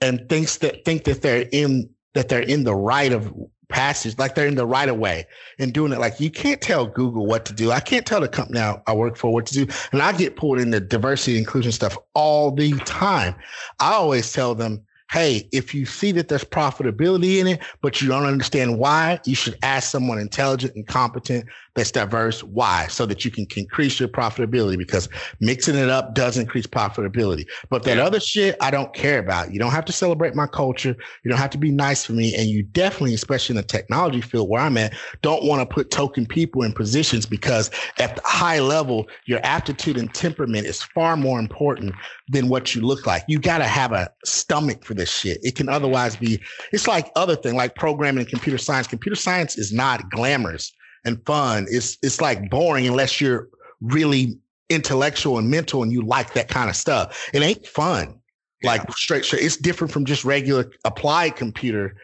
[0.00, 3.30] and thinks that think that they're in that they're in the right of
[3.68, 5.26] passage, like they're in the right of way
[5.58, 5.98] and doing it.
[5.98, 7.70] Like you can't tell Google what to do.
[7.70, 9.66] I can't tell the company I, I work for what to do.
[9.92, 13.34] And I get pulled into diversity inclusion stuff all the time.
[13.80, 18.08] I always tell them, hey, if you see that there's profitability in it, but you
[18.08, 23.24] don't understand why, you should ask someone intelligent and competent that's diverse why, so that
[23.24, 25.08] you can increase your profitability because
[25.40, 27.46] mixing it up does increase profitability.
[27.70, 28.04] But that Yeah.
[28.04, 29.52] other shit, I don't care about.
[29.52, 30.96] You don't have to celebrate my culture.
[31.22, 32.34] You don't have to be nice for me.
[32.34, 35.90] And you definitely, especially in the technology field where I'm at, don't want to put
[35.90, 41.16] token people in positions because at the high level, your aptitude and temperament is far
[41.16, 41.94] more important
[42.28, 43.22] than what you look like.
[43.28, 45.38] You got to have a stomach for this shit.
[45.42, 46.40] It can otherwise be,
[46.72, 48.86] it's like other thing, like programming and computer science.
[48.86, 50.72] Computer science is not glamorous
[51.06, 51.66] and fun.
[51.70, 53.48] It's it's like boring unless you're
[53.80, 54.38] really
[54.68, 57.28] intellectual and mental and you like that kind of stuff.
[57.32, 58.18] It ain't fun.
[58.62, 59.42] Like straight, straight.
[59.42, 61.96] It's different from just regular applied computer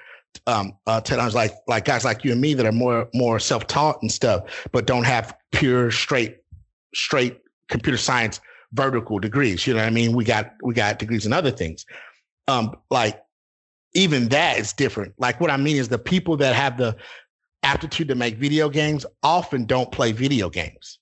[0.46, 4.00] um uh technology like like guys like you and me that are more more self-taught
[4.00, 6.38] and stuff, but don't have pure straight
[6.94, 7.38] straight
[7.68, 8.40] computer science
[8.72, 9.66] vertical degrees.
[9.66, 10.14] You know what I mean?
[10.14, 11.84] We got we got degrees in other things.
[12.48, 13.22] Um, like
[13.94, 15.14] even that is different.
[15.18, 16.96] Like what I mean is the people that have the
[17.62, 20.98] aptitude to make video games often don't play video games.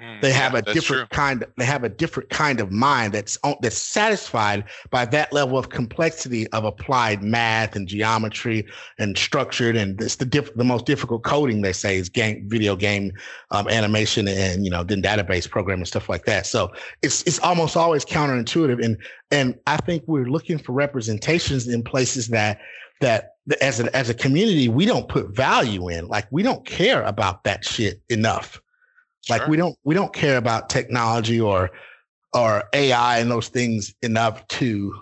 [0.00, 1.16] Mm, They yeah, have a different true.
[1.16, 1.44] kind.
[1.58, 5.68] They have a different kind of mind that's on- that's satisfied by that level of
[5.68, 8.64] complexity of applied math and geometry
[8.98, 9.76] and structured.
[9.76, 13.12] And it's the diff- the most difficult coding they say is game video game
[13.50, 16.46] um, animation and you know then database programming stuff like that.
[16.46, 18.82] So it's it's almost always counterintuitive.
[18.82, 18.96] And
[19.30, 22.60] and I think we're looking for representations in places that
[23.02, 26.08] that as a as a community we don't put value in.
[26.08, 28.60] Like we don't care about that shit enough
[29.28, 31.70] like we don't we don't care about technology or
[32.34, 34.94] or ai and those things enough to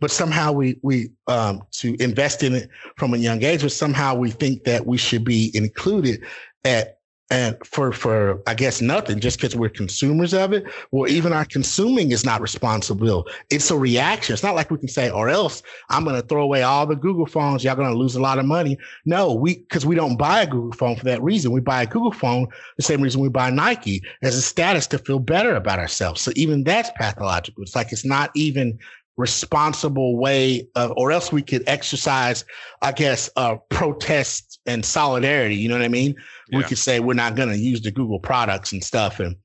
[0.00, 4.14] but somehow we we um to invest in it from a young age but somehow
[4.14, 6.22] we think that we should be included
[6.64, 6.98] at
[7.32, 10.64] and for for i guess nothing just because we're consumers of it.
[10.90, 13.26] Or even our consuming is not responsible.
[13.50, 14.34] It's a reaction.
[14.34, 16.94] It's not like we can say or else i'm going to throw away all the
[16.94, 17.64] google phones.
[17.64, 18.76] Y'all going to lose a lot of money.
[19.06, 21.52] No we because we don't buy a google phone for that reason.
[21.52, 24.98] We buy a google phone the same reason we buy Nike as a status to
[24.98, 26.20] feel better about ourselves.
[26.20, 27.62] So even that's pathological.
[27.62, 28.78] It's like it's not even
[29.16, 32.44] responsible way of, or else we could exercise,
[32.80, 35.56] I guess, uh, protest and solidarity.
[35.56, 36.14] You know what I mean?
[36.52, 39.36] We could say we're not going to use the Google products and stuff, and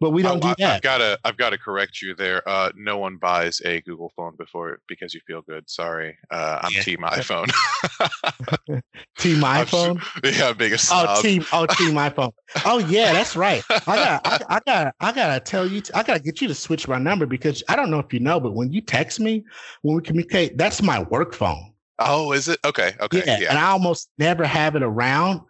[0.00, 0.74] but we don't Oh, do I- that.
[0.76, 2.46] I've got to I've got to correct you there.
[2.48, 5.68] Uh, no one buys a Google phone before because you feel good.
[5.68, 6.82] Sorry, uh, I'm Yeah.
[6.82, 7.50] Team iPhone.
[9.18, 10.02] Team I'm iPhone.
[10.38, 11.22] yeah, biggest Oh, snob.
[11.22, 12.32] team, oh, team iPhone.
[12.64, 13.62] Oh, yeah, that's right.
[13.70, 16.88] I got, I, I got, I gotta tell you, I gotta get you to switch
[16.88, 19.44] my number because I don't know if you know, but when you text me,
[19.82, 21.72] when we communicate, that's my work phone.
[22.00, 22.58] Oh, is it?
[22.64, 23.48] Okay, okay, yeah, yeah.
[23.50, 25.42] and I almost never have it around,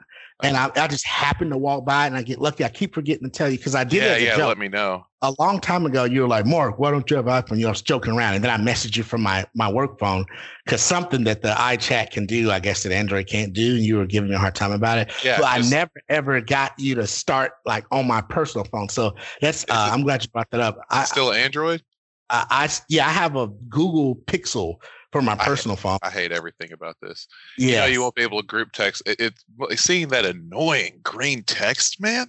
[0.44, 2.64] and I, I just happen to walk by and I get lucky.
[2.64, 4.36] I keep forgetting to tell you because I did Yeah, as a yeah.
[4.36, 4.48] joke.
[4.48, 5.06] Let me know.
[5.22, 7.56] a long time ago, you were like, Mark, why don't you have iPhone?
[7.56, 8.34] You know, I was joking around.
[8.34, 10.26] And then I messaged you from my, my work phone
[10.64, 13.76] because something that the iChat can do, I guess that Android can't do.
[13.76, 15.10] And you were giving me a hard time about it.
[15.24, 18.90] Yeah, but I never ever got you to start like on my personal phone.
[18.90, 20.78] So that's, uh, it I'm glad you brought that up.
[20.90, 21.82] I, Still Android?
[22.28, 24.76] I, I, yeah, I have a Google Pixel
[25.14, 25.98] for my I- personal phone.
[26.02, 27.28] I hate everything about this.
[27.56, 27.68] Yeah.
[27.68, 29.00] You know, you won't be able to group text.
[29.06, 32.26] It, it's seeing that annoying green text, man.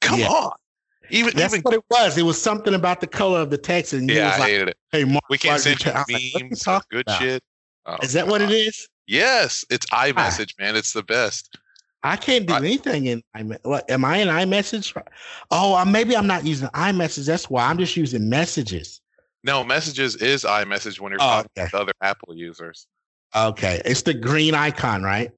[0.00, 0.28] Come Yeah.
[0.28, 0.52] on.
[1.10, 2.16] Even That's even what it was.
[2.16, 3.92] It was something about the color of the text.
[3.92, 4.76] And you yeah, was I like, hated it.
[4.92, 7.20] hey, Mark, We can't send you te-" I like, memes good about?
[7.20, 7.42] shit.
[7.84, 8.88] Oh, Is that what it is?
[9.08, 10.04] Yes, it's ah.
[10.04, 10.76] iMessage, man.
[10.76, 11.58] It's the best.
[12.04, 13.82] I can't do I- anything in iMessage.
[13.90, 14.96] Am I in iMessage?
[15.50, 17.26] Oh, maybe I'm not using iMessage.
[17.26, 19.00] That's why I'm just using messages.
[19.44, 21.64] No, messages is iMessage when you're Oh, talking okay.
[21.64, 22.86] with other Apple users.
[23.36, 25.30] Okay, it's the green icon, right?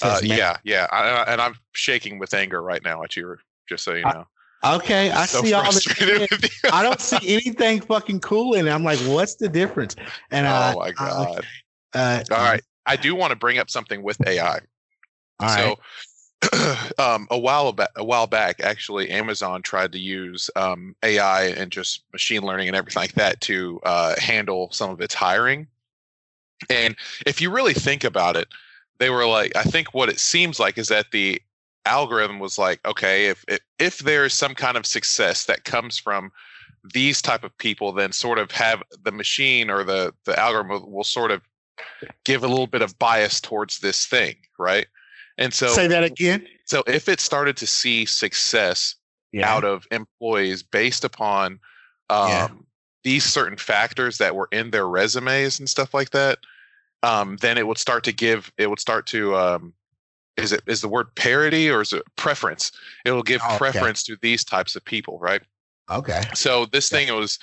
[0.00, 3.36] Uh, yeah, yeah, I, I- and I'm shaking with anger right now at you.
[3.68, 4.26] Just so you I- know,
[4.62, 5.82] Okay, I so see all this.
[5.84, 6.30] frustrated shit.
[6.30, 6.70] with you.
[6.72, 8.70] I don't see anything fucking cool in it.
[8.70, 9.96] I'm like, what's the difference?
[10.30, 11.46] And uh, oh my uh, god!
[11.94, 14.60] uh, All right, I do want to bring up something with AI.
[15.40, 15.76] all right.
[16.98, 21.72] Um, a while back, a while back, actually, Amazon tried to use um, AI and
[21.72, 25.66] just machine learning and everything like that to uh, handle some of its hiring.
[26.68, 28.48] And if you really think about it,
[28.98, 31.40] they were like, I think what it seems like is that the
[31.86, 36.30] algorithm was like, okay, if if, if there's some kind of success that comes from
[36.92, 40.90] these type of people, then sort of have the machine or the the algorithm will,
[40.90, 41.40] will sort of
[42.24, 44.86] give a little bit of bias towards this thing, right?
[45.40, 46.46] And so Say that again.
[46.66, 48.94] so if it started to see success
[49.32, 49.52] Yeah.
[49.52, 51.58] out of employees based upon
[52.10, 52.48] um, Yeah.
[53.04, 56.38] these certain factors that were in their resumes and stuff like that,
[57.02, 58.52] um, then it would start to give.
[58.58, 59.34] It would start to.
[59.36, 59.72] Um,
[60.36, 62.72] is it is the word parity or is it preference?
[63.04, 63.58] It will give Okay.
[63.58, 65.42] preference to these types of people, right?
[65.90, 66.22] Okay.
[66.34, 67.38] So this thing was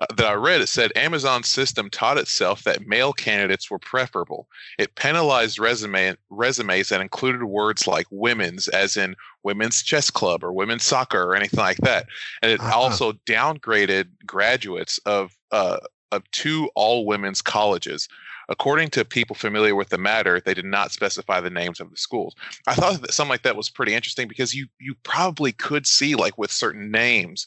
[0.00, 0.60] uh, that I read.
[0.60, 4.48] It said Amazon's system taught itself that male candidates were preferable.
[4.78, 10.52] It penalized resume resumes that included words like "women's," as in women's chess club or
[10.52, 12.06] women's soccer or anything like that,
[12.42, 12.72] and it Uh-huh.
[12.74, 15.78] also downgraded graduates of uh,
[16.10, 18.08] of two all women's colleges.
[18.48, 21.96] According to people familiar with the matter, they did not specify the names of the
[21.96, 22.34] schools.
[22.66, 26.14] I thought that something like that was pretty interesting because you you probably could see
[26.16, 27.46] like with certain names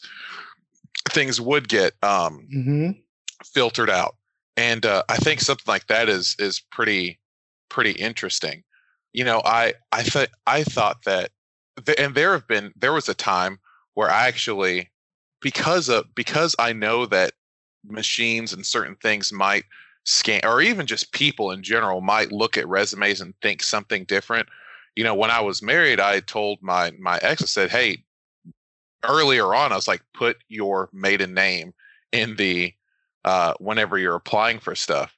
[1.15, 2.91] things would get um, hmm
[3.43, 4.15] filtered out,
[4.55, 7.19] and uh, I think something like that is is pretty
[7.69, 8.63] pretty interesting.
[9.13, 11.31] You know, I I thought I thought that,
[11.83, 13.59] th- and there have been there was a time
[13.95, 14.91] where I actually
[15.41, 17.33] because of because I know that
[17.87, 19.63] machines and certain things might
[20.05, 24.47] scan or even just people in general might look at resumes and think something different.
[24.95, 28.03] You know, when I was married, I told my my ex, I said, "Hey."
[29.09, 31.73] Earlier on, I was like, "Put your maiden name
[32.11, 32.73] in the
[33.23, 35.15] uh, whenever you're applying for stuff,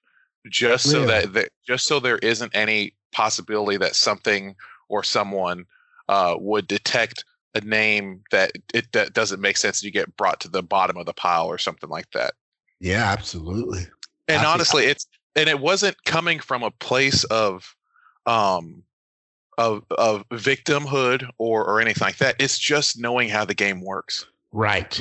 [0.50, 4.56] just so that, that just so there isn't any possibility that something
[4.90, 5.66] or someone
[6.08, 9.84] uh, would detect a name that it that doesn't make sense.
[9.84, 12.34] You get brought to the bottom of the pile or something like that.
[12.80, 13.80] Yeah, absolutely.
[13.80, 17.76] I And think- honestly, it's and it wasn't coming from a place of
[18.26, 18.84] um
[19.58, 22.36] of of victimhood or or anything like that.
[22.40, 24.26] It's just knowing how the game works.
[24.52, 24.98] Right.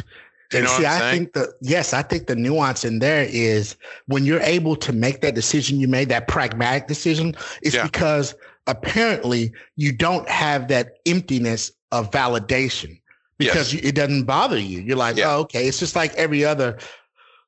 [0.52, 1.18] You and know see, what I'm I saying?
[1.22, 5.20] think the yes, I think the nuance in there is when you're able to make
[5.22, 7.82] that decision you made, that pragmatic decision, it's Yeah.
[7.84, 8.34] because
[8.68, 13.00] apparently you don't have that emptiness of validation
[13.38, 14.80] because you, it doesn't bother you.
[14.80, 15.34] You're like, Yeah.
[15.34, 16.78] oh, okay, it's just like every other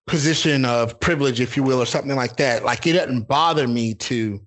[0.07, 2.65] position of privilege, if you will, or something like that.
[2.65, 4.41] Like it doesn't bother me to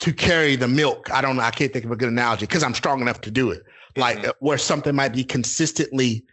[0.00, 1.10] to carry the milk.
[1.12, 1.42] I don't know.
[1.42, 3.62] I can't think of a good analogy because I'm strong enough to do it.
[3.96, 4.28] Like Mhm.
[4.28, 6.24] uh, where something might be consistently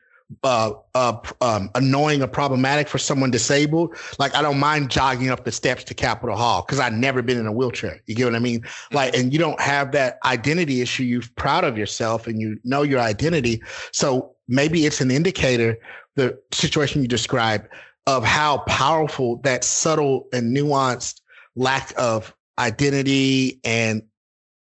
[0.44, 3.96] uh, uh, um, annoying or problematic for someone disabled.
[4.18, 7.38] Like I don't mind jogging up the steps to Capitol Hall because I've never been
[7.38, 8.02] in a wheelchair.
[8.08, 8.66] You get what I mean?
[8.92, 11.04] Like, and you don't have that identity issue.
[11.04, 13.62] You're proud of yourself and you know your identity.
[13.92, 15.78] So maybe it's an indicator,
[16.16, 17.68] the situation you described,
[18.08, 21.22] of how powerful that subtle and nuanced
[21.56, 24.02] lack of identity and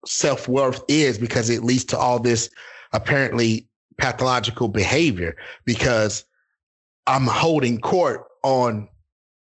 [0.06, 2.50] self worth is because it leads to all this
[2.92, 6.24] apparently pathological behavior because
[7.06, 8.88] I'm holding court on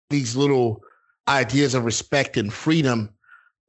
[0.10, 0.82] these little
[1.28, 3.10] ideas of respect and freedom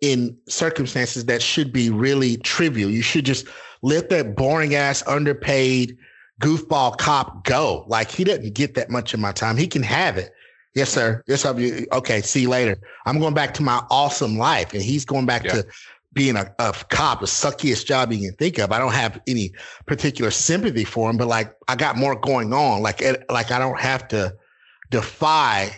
[0.00, 2.90] in circumstances that should be really trivial.
[2.90, 3.46] You should just
[3.82, 5.96] let that boring ass underpaid
[6.40, 7.84] goofball cop go.
[7.88, 9.56] Like he doesn't get that much of my time.
[9.56, 10.32] He can have it.
[10.76, 11.24] Yes, sir.
[11.26, 11.86] Yes, sir.
[11.92, 12.20] Okay.
[12.20, 12.76] See you later.
[13.06, 14.74] I'm going back to my awesome life.
[14.74, 15.52] And he's going back Yeah.
[15.54, 15.66] to
[16.12, 18.72] being a, a cop, the suckiest job you can think of.
[18.72, 19.52] I don't have any
[19.86, 22.82] particular sympathy for him, but like I got more going on.
[22.82, 24.34] Like, it, like I don't have to
[24.90, 25.74] defy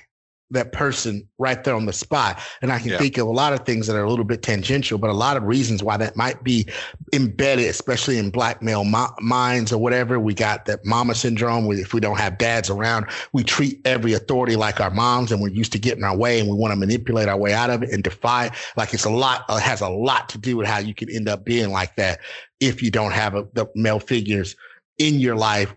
[0.51, 2.41] that person right there on the spot.
[2.63, 2.99] And I can Yeah.
[2.99, 5.37] think of a lot of things that are a little bit tangential, but a lot
[5.37, 6.67] of reasons why that might be
[7.13, 10.19] embedded, especially in black male mi- minds or whatever.
[10.19, 11.67] We got that mama syndrome.
[11.67, 15.43] We, if we don't have dads around, we treat every authority like our moms and
[15.43, 17.83] we're used to getting our way and we want to manipulate our way out of
[17.83, 18.51] it and defy.
[18.77, 21.29] Like it's a lot, uh, has a lot to do with how you can end
[21.29, 22.21] up being like that
[22.61, 24.57] if you don't have a, the male figures
[24.97, 25.75] in your life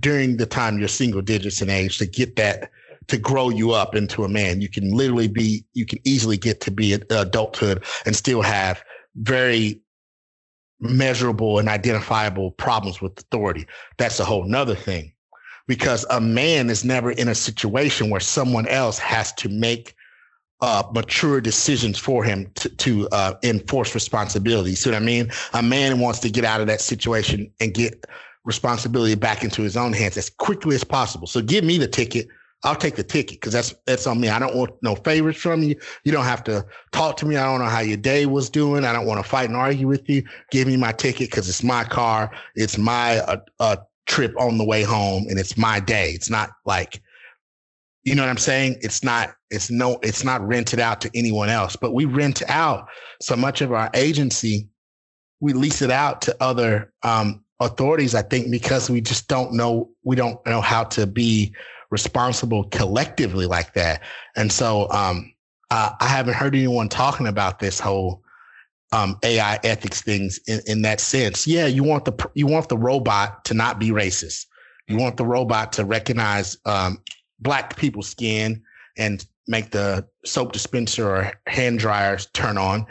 [0.00, 2.70] during the time you're single digits in age to get that
[3.08, 4.60] to grow you up into a man.
[4.60, 8.82] You can literally be, you can easily get to be adulthood and still have
[9.16, 9.80] very
[10.80, 13.66] measurable and identifiable problems with authority.
[13.96, 15.12] That's a whole nother thing.
[15.68, 19.94] because a man is never in a situation where someone else has to make
[20.60, 24.74] uh, mature decisions for him to, to uh, enforce responsibility.
[24.74, 25.30] See what I mean?
[25.52, 28.06] A man wants to get out of that situation and get
[28.44, 31.26] responsibility back into his own hands as quickly as possible.
[31.26, 32.28] So give me the ticket.
[32.64, 34.28] I'll take the ticket because that's that's on me.
[34.28, 35.76] I don't want no favors from you.
[36.04, 37.36] You don't have to talk to me.
[37.36, 38.84] I don't know how your day was doing.
[38.84, 40.24] I don't want to fight and argue with you.
[40.50, 42.30] Give me my ticket because it's my car.
[42.54, 43.76] It's my uh, uh,
[44.06, 46.10] trip on the way home, and it's my day.
[46.10, 47.02] It's not like
[48.06, 48.76] you know what I'm saying?
[48.82, 52.86] It's not, it's no, it's not rented out to anyone else, but we rent out
[53.20, 54.68] so much of our agency.
[55.40, 59.90] We lease it out to other um, authorities, I think, because we just don't know,
[60.04, 61.52] we don't know how to be
[61.90, 64.02] responsible collectively like that.
[64.36, 65.32] And so um,
[65.70, 68.22] uh, I haven't heard anyone talking about this whole
[68.92, 71.46] um, AI ethics things in, in that sense.
[71.46, 74.46] Yeah, you want the you want the robot to not be racist.
[74.88, 77.02] You want the robot to recognize um,
[77.40, 78.62] black people's skin
[78.96, 82.86] and make the soap dispenser or hand dryers turn on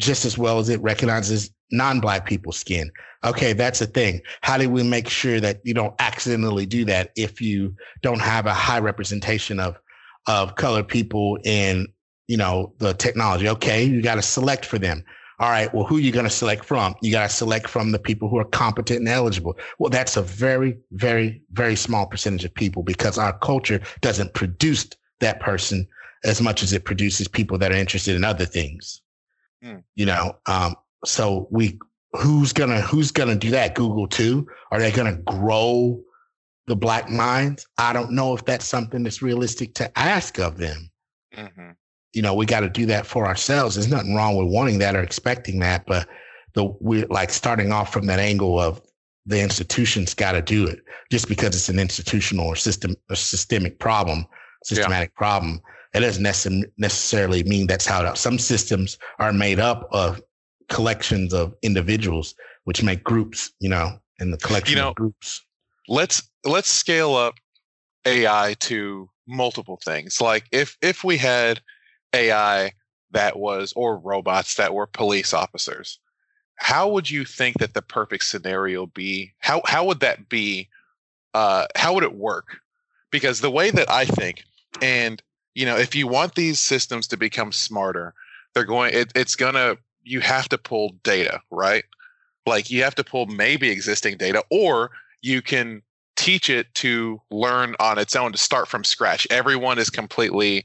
[0.00, 2.90] just as well as it recognizes non-black people's skin.
[3.24, 4.22] Okay, that's a thing.
[4.40, 8.46] How do we make sure that you don't accidentally do that if you don't have
[8.46, 9.78] a high representation of
[10.26, 11.86] of colored people in,
[12.28, 13.48] you know, the technology?
[13.48, 15.04] Okay, you got to select for them.
[15.38, 16.94] All right, well, who are you going to select from?
[17.00, 19.56] You got to select from the people who are competent and eligible.
[19.78, 24.86] Well, that's a very, very, very small percentage of people because our culture doesn't produce
[25.20, 25.88] that person
[26.24, 29.00] as much as it produces people that are interested in other things.
[29.64, 29.82] Mm.
[29.94, 30.74] You know, um,
[31.04, 31.78] so we
[32.12, 33.74] who's gonna who's gonna do that?
[33.74, 34.46] Google too?
[34.70, 36.00] Are they gonna grow
[36.66, 37.66] the black minds?
[37.78, 40.90] I don't know if that's something that's realistic to ask of them.
[41.36, 41.70] Mm-hmm
[42.12, 43.74] you know, we got to do that for ourselves.
[43.74, 46.08] There's nothing wrong with wanting that or expecting that, but
[46.54, 48.80] the we're like starting off from that angle of
[49.26, 50.80] the institutions got to do it
[51.12, 54.26] just because it's an institutional or system or systemic problem,
[54.64, 55.18] systematic yeah.
[55.18, 55.60] problem.
[55.94, 58.16] It doesn't necessarily mean that's how it.
[58.16, 60.20] Some systems are made up of
[60.70, 63.52] collections of individuals, which make groups.
[63.60, 65.44] You know, and the collection you know, of groups.
[65.88, 67.34] Let's let's scale up
[68.06, 70.20] AI to multiple things.
[70.20, 71.60] Like if if we had
[72.14, 72.72] AI
[73.12, 75.98] that was, or robots that were police officers,
[76.56, 79.32] how would you think that the perfect scenario be?
[79.38, 80.68] How how would that be?
[81.32, 82.58] Uh, how would it work?
[83.10, 84.44] Because the way that I think,
[84.82, 85.22] and
[85.54, 88.14] you know, if you want these systems to become smarter,
[88.54, 88.94] they're going.
[88.94, 89.76] It, it's gonna.
[90.02, 91.84] You have to pull data, right?
[92.46, 94.90] Like you have to pull maybe existing data, or
[95.22, 95.82] you can
[96.16, 99.26] teach it to learn on its own to start from scratch.
[99.30, 100.64] Everyone is completely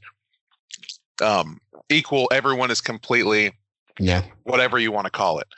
[1.22, 2.28] um, equal.
[2.32, 3.52] Everyone is completely,
[3.98, 5.48] yeah, whatever you want to call it.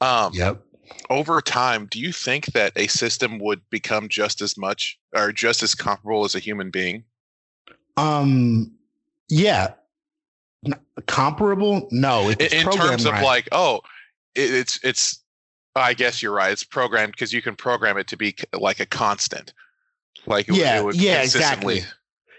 [0.00, 0.62] Um, yep.
[1.10, 5.62] Over time, do you think that a system would become just as much or just
[5.62, 7.04] as comparable as a human being?
[7.96, 8.72] Um,
[9.28, 9.72] yeah,
[11.06, 11.88] comparable.
[11.90, 13.24] No, in, in terms of right.
[13.24, 13.80] like, oh,
[14.34, 15.18] it, it's it's.
[15.74, 16.52] I guess you're right.
[16.52, 19.54] It's programmed because you can program it to be like a constant.
[20.26, 21.80] Like yeah, yeah, exactly.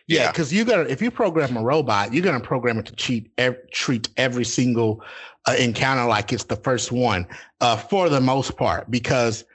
[0.07, 0.59] Yeah, because yeah.
[0.59, 3.69] you got to if you program a robot, you're gonna program it to cheat ev-
[3.71, 5.03] treat every single
[5.47, 7.27] uh, encounter like it's the first one,
[7.61, 9.45] uh, for the most part, because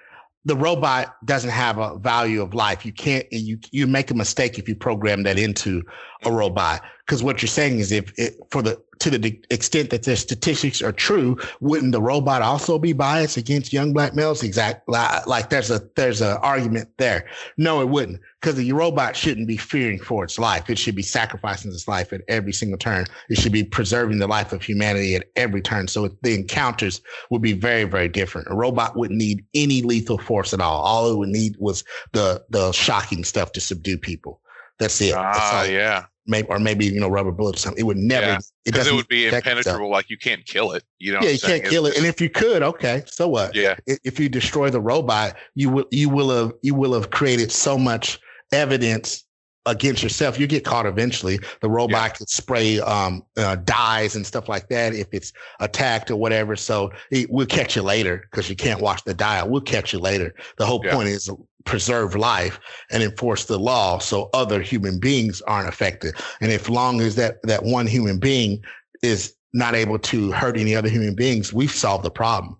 [0.44, 2.84] the robot doesn't have a value of life.
[2.84, 5.82] You can't you you make a mistake if you program that into
[6.24, 10.02] a robot because what you're saying is if it, for the to the extent that
[10.02, 14.42] their statistics are true, wouldn't the robot also be biased against young black males?
[14.42, 14.92] Exactly.
[15.26, 17.26] Like there's a there's an argument there.
[17.56, 20.68] No, it wouldn't, because the robot shouldn't be fearing for its life.
[20.68, 23.06] It should be sacrificing its life at every single turn.
[23.30, 25.88] It should be preserving the life of humanity at every turn.
[25.88, 27.00] So the encounters
[27.30, 28.48] would be very very different.
[28.50, 30.82] A robot wouldn't need any lethal force at all.
[30.82, 34.42] All it would need was the the shocking stuff to subdue people.
[34.78, 35.14] That's it.
[35.16, 37.81] Ah, yeah maybe or maybe you know rubber bullets or something.
[37.81, 38.26] It would never.
[38.26, 39.59] Yeah, it, it would be impenetrable.
[39.59, 39.91] Itself.
[39.91, 40.85] Like you can't kill it.
[40.99, 41.20] You know.
[41.22, 41.97] Yeah, you can't kill it.
[41.97, 43.55] And if you could, okay, so what?
[43.57, 43.76] Yeah.
[43.87, 47.76] If you destroy the robot, you will you will have you will have created so
[47.76, 48.20] much
[48.53, 49.24] evidence
[49.68, 50.38] against yourself.
[50.38, 51.38] You get caught eventually.
[51.60, 52.08] The robot yeah.
[52.08, 56.56] could spray um, uh, dyes and stuff like that if it's attacked or whatever.
[56.56, 59.48] So it, we'll catch you later because you can't watch the dial.
[59.48, 60.34] We'll catch you later.
[60.56, 60.94] The whole yeah.
[60.94, 61.30] point is
[61.64, 62.58] preserve life
[62.90, 66.14] and enforce the law so other human beings aren't affected.
[66.40, 68.64] And if long as that that one human being
[69.02, 72.56] is not able to hurt any other human beings, we've solved the problem.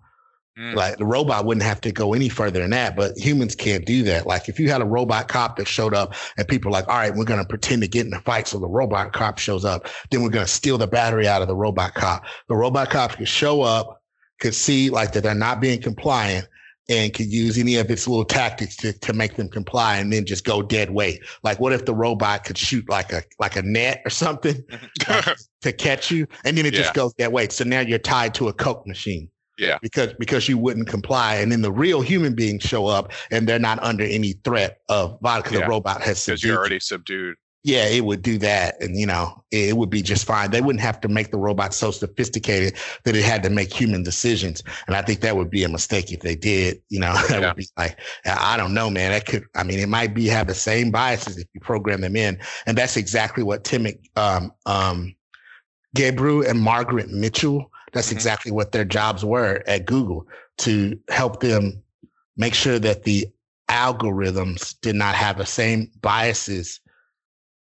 [0.59, 0.75] Mm.
[0.75, 4.03] Like the robot wouldn't have to go any further than that, but humans can't do
[4.03, 4.27] that.
[4.27, 6.97] Like if you had a robot cop that showed up and people are like, all
[6.97, 8.47] right, we're going to pretend to get in a fight.
[8.47, 11.47] So the robot cop shows up, then we're going to steal the battery out of
[11.47, 12.25] the robot cop.
[12.49, 14.01] The robot cop could show up,
[14.41, 16.47] could see like that they're not being compliant
[16.89, 20.25] and could use any of its little tactics to, to make them comply and then
[20.25, 21.21] just go dead weight.
[21.43, 24.61] Like what if the robot could shoot like a like a net or something
[25.07, 26.81] like, to catch you and then it Yeah.
[26.81, 27.51] just goes dead weight.
[27.53, 29.29] So now you're tied to a Coke machine.
[29.59, 29.77] Yeah.
[29.81, 31.35] Because because you wouldn't comply.
[31.35, 35.19] And then the real human beings show up and they're not under any threat of
[35.21, 35.65] violence because Yeah.
[35.65, 37.35] the robot has because you're already subdued.
[37.65, 38.81] yeah, it would do that.
[38.81, 40.49] And, you know, it, it would be just fine.
[40.49, 44.01] They wouldn't have to make the robot so sophisticated that it had to make human
[44.01, 44.63] decisions.
[44.87, 46.81] And I think that would be a mistake if they did.
[46.87, 47.47] You know, that Yeah.
[47.47, 49.11] would be like, I I don't know, man.
[49.11, 52.15] That could, I mean, it might be have the same biases if you program them
[52.15, 52.39] in.
[52.65, 55.13] And that's exactly what Tim, um, um,
[55.97, 58.13] Gebru and Margaret Mitchell, that's Mhm.
[58.13, 60.27] exactly what their jobs were at Google
[60.59, 61.81] to help them
[62.37, 63.27] make sure that the
[63.69, 66.79] algorithms did not have the same biases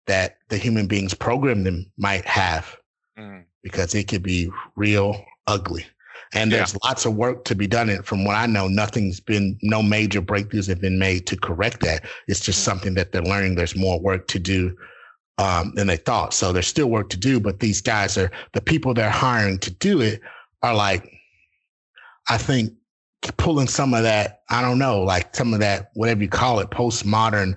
[0.07, 2.76] that the human beings programmed them might have
[3.17, 3.43] Mm.
[3.63, 5.86] because it could be real ugly.
[6.34, 6.57] And Yeah.
[6.57, 7.89] there's lots of work to be done.
[7.89, 11.82] And from what I know, nothing's been, no major breakthroughs have been made to correct
[11.82, 12.05] that.
[12.28, 13.55] It's just something that they're learning.
[13.55, 14.78] There's more work to do
[15.39, 16.33] um, than they thought.
[16.33, 19.71] So there's still work to do, but these guys are the people they're hiring to
[19.71, 20.21] do it
[20.61, 21.09] are like,
[22.27, 22.73] I think
[23.37, 26.69] pulling some of that, I don't know, like some of that, whatever you call it,
[26.69, 27.55] postmodern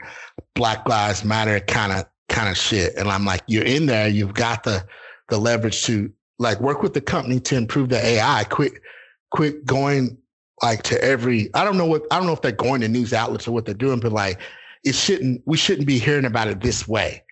[0.54, 2.94] Black Lives Matter kind of kind of shit.
[2.96, 4.86] And I'm like, you're in there, you've got the
[5.28, 8.44] the leverage to like work with the company to improve the AI.
[8.44, 8.74] Quit
[9.32, 10.16] quit going
[10.62, 13.12] like to every I don't know what I don't know if they're going to news
[13.12, 14.38] outlets or what they're doing, but like
[14.84, 17.24] it shouldn't we shouldn't be hearing about it this way.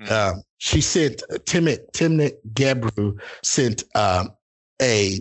[0.00, 0.10] Mm.
[0.10, 4.30] Um, she sent Timnit Timnit Gebru sent um,
[4.80, 5.20] a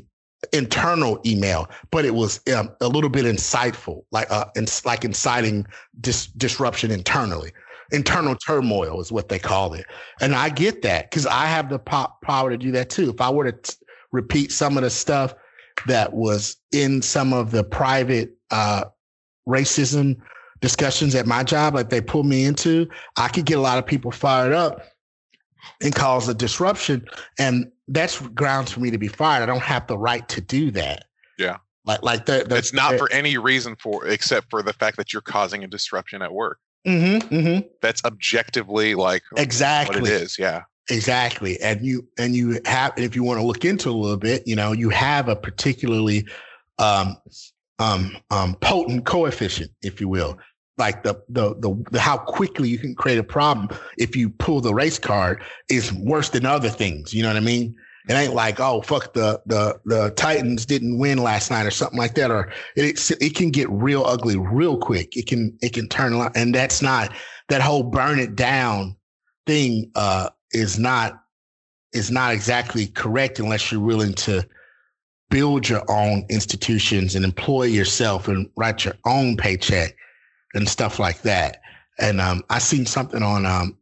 [0.53, 5.65] internal email, but it was um, a little bit insightful, like uh, ins- like inciting
[5.99, 7.51] dis- disruption internally.
[7.91, 9.85] Internal turmoil is what they call it,
[10.21, 13.09] and I get that because I have the po- power to do that too.
[13.09, 13.73] If I were to t-
[14.11, 15.33] repeat some of the stuff
[15.87, 18.85] that was in some of the private uh,
[19.47, 20.17] racism
[20.61, 23.85] discussions at my job, like they pull me into, I could get a lot of
[23.85, 24.81] people fired up
[25.81, 27.05] and cause a disruption.
[27.37, 29.43] And that's grounds for me to be fired.
[29.43, 31.05] I don't have the right to do that.
[31.37, 31.57] Yeah.
[31.85, 32.51] Like, like that.
[32.51, 36.21] It's not for any reason for except for the fact that you're causing a disruption
[36.21, 36.59] at work.
[36.85, 37.67] Mm-hmm, mm-hmm.
[37.81, 40.01] That's objectively like Exactly.
[40.01, 40.37] what it is.
[40.37, 40.63] Yeah.
[40.89, 41.59] Exactly.
[41.61, 44.55] And you and you have if you want to look into a little bit, you
[44.55, 46.27] know, you have a particularly
[46.79, 47.15] um
[47.77, 50.37] um um potent coefficient, if you will.
[50.79, 54.61] Like the, the the the how quickly you can create a problem if you pull
[54.61, 57.13] the race card is worse than other things.
[57.13, 57.75] You know what I mean?
[58.07, 61.99] It ain't like, oh fuck the the the Titans didn't win last night or something
[61.99, 62.31] like that.
[62.31, 65.15] Or it it can get real ugly real quick.
[65.17, 67.13] It can it can turn and that's not
[67.49, 68.95] that whole burn it down
[69.45, 71.23] thing uh is not
[71.93, 74.47] is not exactly correct unless you're willing to
[75.29, 79.95] build your own institutions and employ yourself and write your own paycheck
[80.53, 81.61] and stuff like that.
[81.99, 83.77] And um, I seen something on um,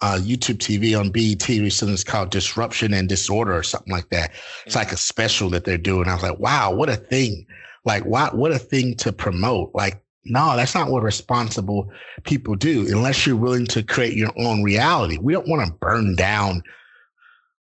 [0.00, 1.94] uh, YouTube TV on BET recently.
[1.94, 4.32] It's called Disruption and Disorder or something like that.
[4.64, 6.08] It's like a special that they're doing.
[6.08, 7.46] I was like, wow, what a thing!
[7.84, 9.70] Like, what what a thing to promote.
[9.74, 11.90] Like, no, that's not what responsible
[12.24, 15.18] people do unless you're willing to create your own reality.
[15.18, 16.62] We don't want to burn down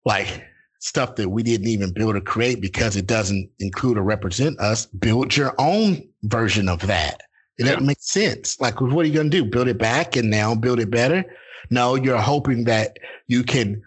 [0.05, 0.43] like
[0.79, 4.85] stuff that we didn't even build or create because it doesn't include or represent us.
[4.87, 7.21] Build your own version of that.
[7.57, 8.59] It doesn't make sense.
[8.59, 9.45] Like, what are you going to do?
[9.45, 11.23] Build it back and now build it better?
[11.69, 12.97] No, you're hoping that
[13.27, 13.81] you can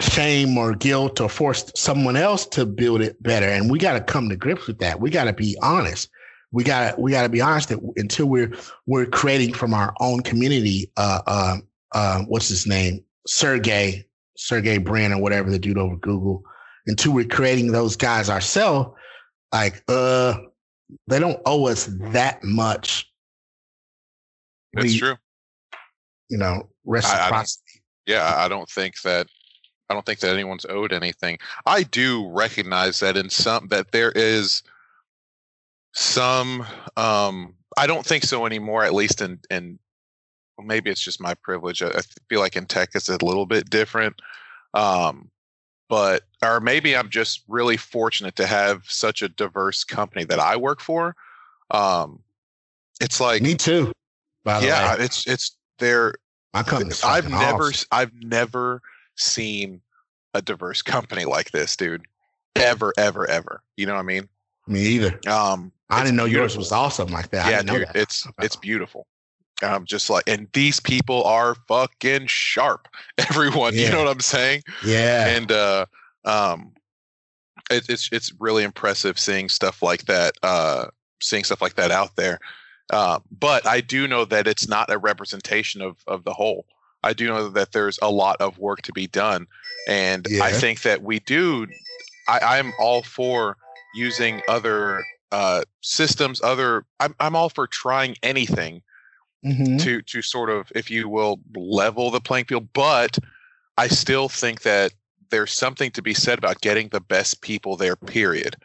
[0.00, 3.46] shame or guilt or force someone else to build it better.
[3.46, 5.00] And we got to come to grips with that.
[5.00, 6.08] We got to be honest.
[6.52, 8.52] We got to we got to be honest that until we're
[8.86, 10.90] we're creating from our own community.
[10.96, 11.56] Uh, uh,
[11.92, 13.04] uh, what's his name?
[13.26, 14.06] Sergey
[14.36, 16.42] Sergey Brin or whatever the dude over Google.
[16.86, 18.90] Until we're creating those guys ourselves,
[19.52, 20.38] like uh,
[21.06, 23.10] they don't owe us that much.
[24.72, 25.16] That's We- true.
[26.28, 27.82] You know, reciprocity.
[28.06, 29.26] Yeah, I- I don't think that
[29.88, 31.38] I don't think that anyone's owed anything.
[31.66, 34.62] I do recognize that in some that there is
[35.94, 36.64] some
[36.96, 39.78] um I don't think so anymore, at least in in
[40.56, 41.82] well, maybe it's just my privilege.
[41.82, 44.14] I, I feel like in tech it's a little bit different.
[44.74, 45.30] Um
[45.90, 50.56] but or maybe I'm just really fortunate to have such a diverse company that I
[50.56, 51.14] work for.
[51.70, 52.20] Um
[53.00, 53.92] it's like Me too.
[54.44, 56.14] By the yeah, way, it's it's there
[56.54, 57.88] my company's I've never awesome.
[57.90, 58.80] I've never
[59.16, 59.82] seen
[60.32, 62.06] a diverse company like this, dude.
[62.56, 63.62] Ever, ever, ever.
[63.76, 64.28] You know what I mean?
[64.66, 65.20] Me either.
[65.28, 67.46] Um I didn't know yours was awesome like that.
[67.46, 67.96] I yeah, dude, that.
[67.96, 69.08] it's it's beautiful.
[69.62, 72.88] Um, just like and these people are fucking sharp.
[73.18, 74.62] Everyone, you know what I'm saying?
[74.84, 75.26] yeah.
[75.26, 75.86] And uh
[76.24, 76.72] um
[77.70, 80.86] it, it's it's really impressive seeing stuff like that uh
[81.20, 82.38] seeing stuff like that out there.
[82.90, 86.66] Uh, but I do know that it's not a representation of of the whole.
[87.02, 89.46] I do know that there's a lot of work to be done,
[89.88, 90.44] and Yeah.
[90.44, 91.66] I think that we do.
[92.28, 93.56] I, I'm all for
[93.94, 96.42] using other uh, systems.
[96.42, 98.82] Other, I'm I'm all for trying anything
[99.44, 99.82] Mhm.
[99.82, 102.68] to to sort of, if you will, level the playing field.
[102.72, 103.18] But
[103.78, 104.92] I still think that
[105.30, 107.96] there's something to be said about getting the best people there.
[107.96, 108.56] Period.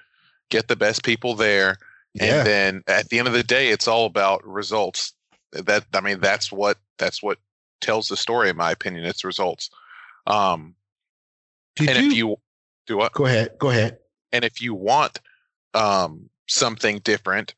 [0.50, 1.78] Get the best people there,
[2.14, 2.38] Yeah.
[2.40, 5.14] and then at the end of the day, it's all about results.
[5.54, 7.40] That I mean, that's what that's what
[7.82, 9.06] tells the story, in my opinion.
[9.06, 9.70] It's results.
[10.28, 10.76] Um,
[11.76, 12.36] Did and you, if you
[12.88, 13.58] do what, go ahead?
[13.60, 14.00] Go ahead.
[14.32, 15.20] and if you want
[15.74, 17.54] um, something different,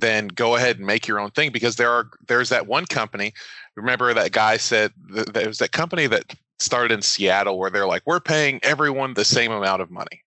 [0.00, 3.32] then go ahead and make your own thing because there are there's that one company.
[3.76, 7.86] Remember that guy said th- there was that company that started in Seattle where they're
[7.86, 10.22] like, we're paying everyone the same amount of money.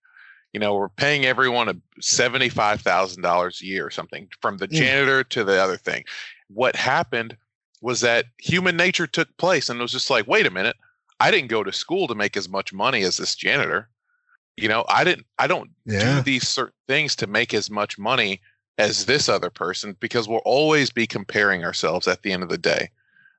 [0.52, 4.68] You know, we're paying everyone a seventy-five thousand dollars a year or something, from the
[4.68, 4.72] Mm.
[4.72, 6.04] janitor to the other thing.
[6.48, 7.36] What happened
[7.80, 10.76] was that human nature took place, and it was just like, wait a minute,
[11.20, 13.88] I didn't go to school to make as much money as this janitor.
[14.56, 15.26] You know, I didn't.
[15.38, 16.16] I don't Yeah.
[16.16, 18.40] do these certain things to make as much money
[18.90, 22.58] as this other person because we'll always be comparing ourselves at the end of the
[22.58, 22.90] day.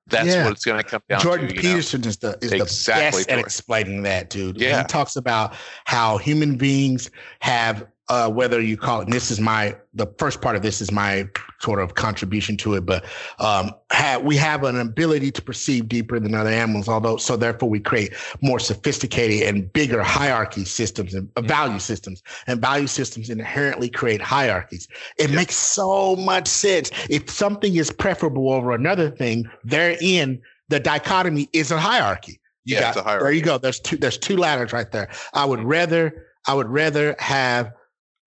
[0.08, 0.44] That's Yeah.
[0.44, 1.56] what it's going to come down Jordan to.
[1.56, 1.62] know?
[1.62, 4.60] Peterson is the is Exactly, the best at explaining that, dude.
[4.60, 4.80] Yeah.
[4.80, 5.54] He talks about
[5.86, 10.42] how human beings have uh, whether you call it and this is my the first
[10.42, 11.28] part of this is my
[11.62, 13.06] sort of contribution to it, but
[13.40, 17.70] um have, we have an ability to perceive deeper than other animals, although so therefore
[17.70, 21.48] we create more sophisticated and bigger hierarchy systems and uh, Mm-hmm.
[21.48, 22.24] value systems.
[22.48, 24.88] And value systems inherently create hierarchies.
[25.18, 26.92] It makes so much sense.
[27.10, 32.40] If something is preferable over another thing, therein the dichotomy is a hierarchy.
[32.66, 33.58] You Yeah, it's a There you go.
[33.58, 33.98] There's two.
[33.98, 35.10] There's two ladders right there.
[35.34, 36.28] I would rather.
[36.48, 37.72] I would rather have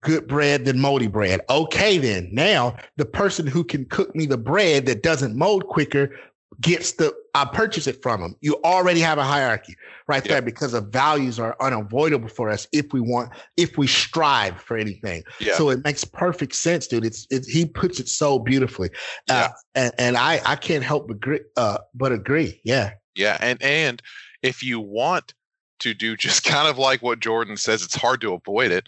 [0.03, 1.41] good bread than moldy bread.
[1.49, 6.15] Okay, then now the person who can cook me the bread that doesn't mold quicker
[6.61, 7.13] gets the.
[7.35, 8.35] I purchase it from them.
[8.41, 9.75] You already have a hierarchy
[10.07, 10.33] right Yeah.
[10.33, 14.75] there because the values are unavoidable for us if we want if we strive for
[14.75, 15.23] anything.
[15.39, 15.55] Yeah.
[15.55, 17.05] So it makes perfect sense, dude.
[17.05, 18.89] It's it, he puts it so beautifully,
[19.29, 21.41] uh, and and I I can't help but agree.
[21.55, 22.59] Uh, but agree.
[22.63, 22.91] Yeah.
[23.15, 24.01] Yeah, and and
[24.41, 25.33] if you want
[25.79, 28.87] to do just kind of like what Jordan says, it's hard to avoid it.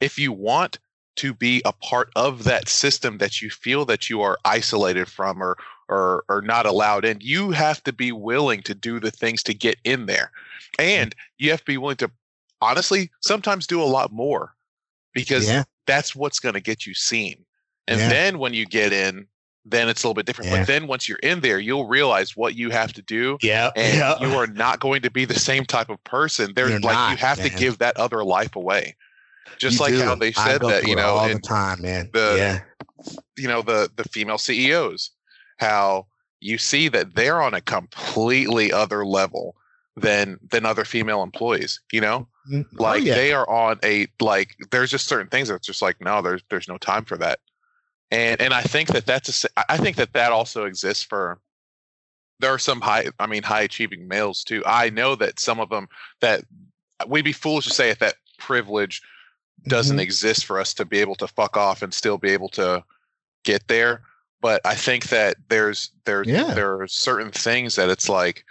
[0.00, 0.78] If you want
[1.16, 5.42] to be a part of that system that you feel that you are isolated from
[5.42, 5.56] or
[5.88, 9.54] or or not allowed in, you have to be willing to do the things to
[9.54, 10.30] get in there.
[10.78, 12.10] And you have to be willing to
[12.60, 14.54] honestly sometimes do a lot more
[15.12, 15.64] because Yeah.
[15.86, 17.44] that's what's going to get you seen.
[17.88, 18.08] And Yeah.
[18.08, 19.26] then when you get in,
[19.64, 20.50] then it's a little bit different.
[20.50, 20.58] Yeah.
[20.60, 23.70] But then once you're in there, you'll realize what you have to do Yeah.
[23.76, 24.20] and yeah.
[24.20, 26.52] you are not going to be the same type of person.
[26.54, 28.96] There's like you not, have to give that other life away.
[29.58, 30.02] Just You like do.
[30.02, 32.08] how they said that, you know, all the time, man.
[32.12, 32.60] the- yeah.
[33.36, 35.10] you know, the the female CEOs,
[35.58, 36.06] how
[36.40, 39.56] you see that they're on a completely other level
[39.96, 42.26] than than other female employees, you know?
[42.50, 43.14] Mm, oh, Like yeah.
[43.14, 46.68] they are on a like there's just certain things that's just like no, there's there's
[46.68, 47.40] no time for that.
[48.10, 51.38] And and I think that that's a, I think that that also exists for
[52.38, 54.62] there are some high I mean high achieving males too.
[54.64, 55.88] I know that some of them
[56.22, 56.44] that
[57.06, 59.02] we'd be foolish to say if that privilege
[59.66, 60.02] doesn't Mhm.
[60.02, 62.82] exist for us to be able to fuck off and still be able to
[63.44, 64.02] get there.
[64.40, 66.54] But I think that there's there's Yeah.
[66.54, 68.44] there are certain things that it's like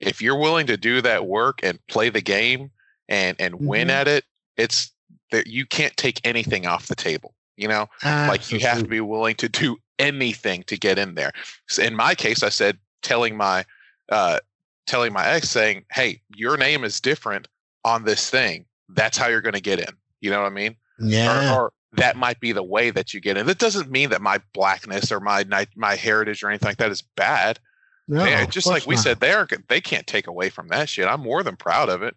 [0.00, 2.70] if you're willing to do that work and play the game
[3.08, 3.92] and and win Mhm.
[3.92, 4.24] at it,
[4.56, 4.92] it's
[5.30, 7.34] that you can't take anything off the table.
[7.56, 11.32] You know, like you have to be willing to do anything to get in there.
[11.68, 13.64] So in my case, I said telling my
[14.08, 14.40] uh,
[14.86, 17.46] telling my ex saying, "Hey, your name is different
[17.84, 18.64] on this thing.
[18.88, 20.76] That's how you're going to get in." You know what I mean?
[20.98, 21.54] Yeah.
[21.56, 23.46] Or, or that might be the way that you get in.
[23.46, 25.44] That doesn't mean that my blackness or my
[25.74, 27.58] my, heritage or anything like that is bad.
[28.06, 29.04] no, Yeah, just like we not.
[29.04, 31.08] said, they aren't, they can't take away from that shit.
[31.08, 32.14] I'm more than proud of it.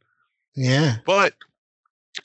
[0.56, 0.98] Yeah.
[1.06, 1.34] But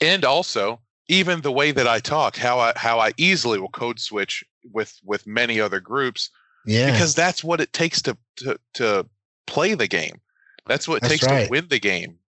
[0.01, 3.99] and also even the way that I talk, how I how I easily will code
[3.99, 6.29] switch with with many other groups
[6.65, 6.91] Yeah.
[6.91, 9.07] because that's what it takes to to to
[9.47, 10.21] play the game.
[10.67, 11.45] That's what it That's takes right.
[11.45, 12.19] to win the game.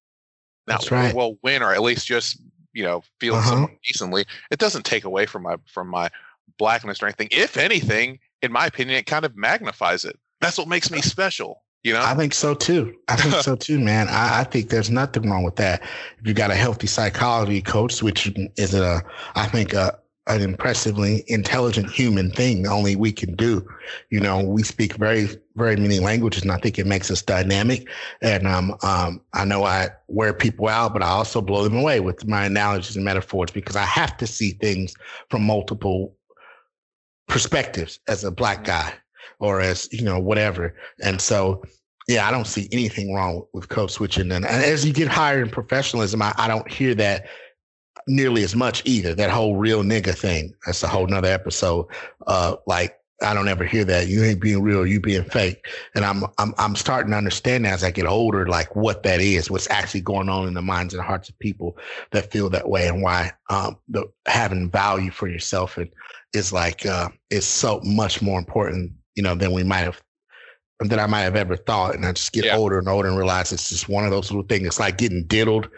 [0.67, 1.15] Not That's right.
[1.15, 2.39] well win or at least just
[2.73, 3.51] you know feel Uh-huh.
[3.51, 4.25] somewhat decently.
[4.51, 6.11] It doesn't take away from my from my
[6.59, 7.29] blackness or anything.
[7.31, 10.19] If anything, in my opinion, it kind of magnifies it.
[10.41, 11.63] That's what makes me special.
[11.83, 12.03] You know?
[12.03, 12.95] I think so too.
[13.09, 14.09] I think so too, man.
[14.09, 15.83] I, I think there's nothing wrong with that.
[16.19, 19.03] If you got a healthy psychology coach, which is a,
[19.35, 23.67] I think, a, an impressively intelligent human thing only we can do.
[24.11, 27.89] You know, we speak very, very many languages, and I think it makes us dynamic.
[28.23, 32.01] And um, um, I know I wear people out, but I also blow them away
[32.01, 34.95] with my analogies and metaphors because I have to see things
[35.31, 36.15] from multiple
[37.27, 38.93] perspectives as a black guy
[39.39, 40.75] or as you know whatever.
[41.03, 41.63] And so
[42.09, 44.33] yeah, I don't see anything wrong with code switching.
[44.33, 47.27] And, and as you get higher in professionalism, I, I don't hear that
[48.07, 49.15] nearly as much either.
[49.15, 50.55] That whole real nigga thing.
[50.67, 51.87] That's a whole nother episode.
[52.27, 54.09] Uh, like I don't ever hear that.
[54.09, 55.67] You ain't being real, you being fake.
[55.95, 59.51] And I'm I'm I'm starting to understand as I get older, like what that is,
[59.51, 61.77] what's actually going on in the minds and hearts of people
[62.13, 65.91] that feel that way and why um the having value for yourself and
[66.33, 70.01] is like uh is so much more important, you know, than we might have
[70.81, 71.95] than I might have ever thought.
[71.95, 72.57] And I just get yeah.
[72.57, 74.67] older and older and realize it's just one of those little things.
[74.67, 75.69] It's like getting diddled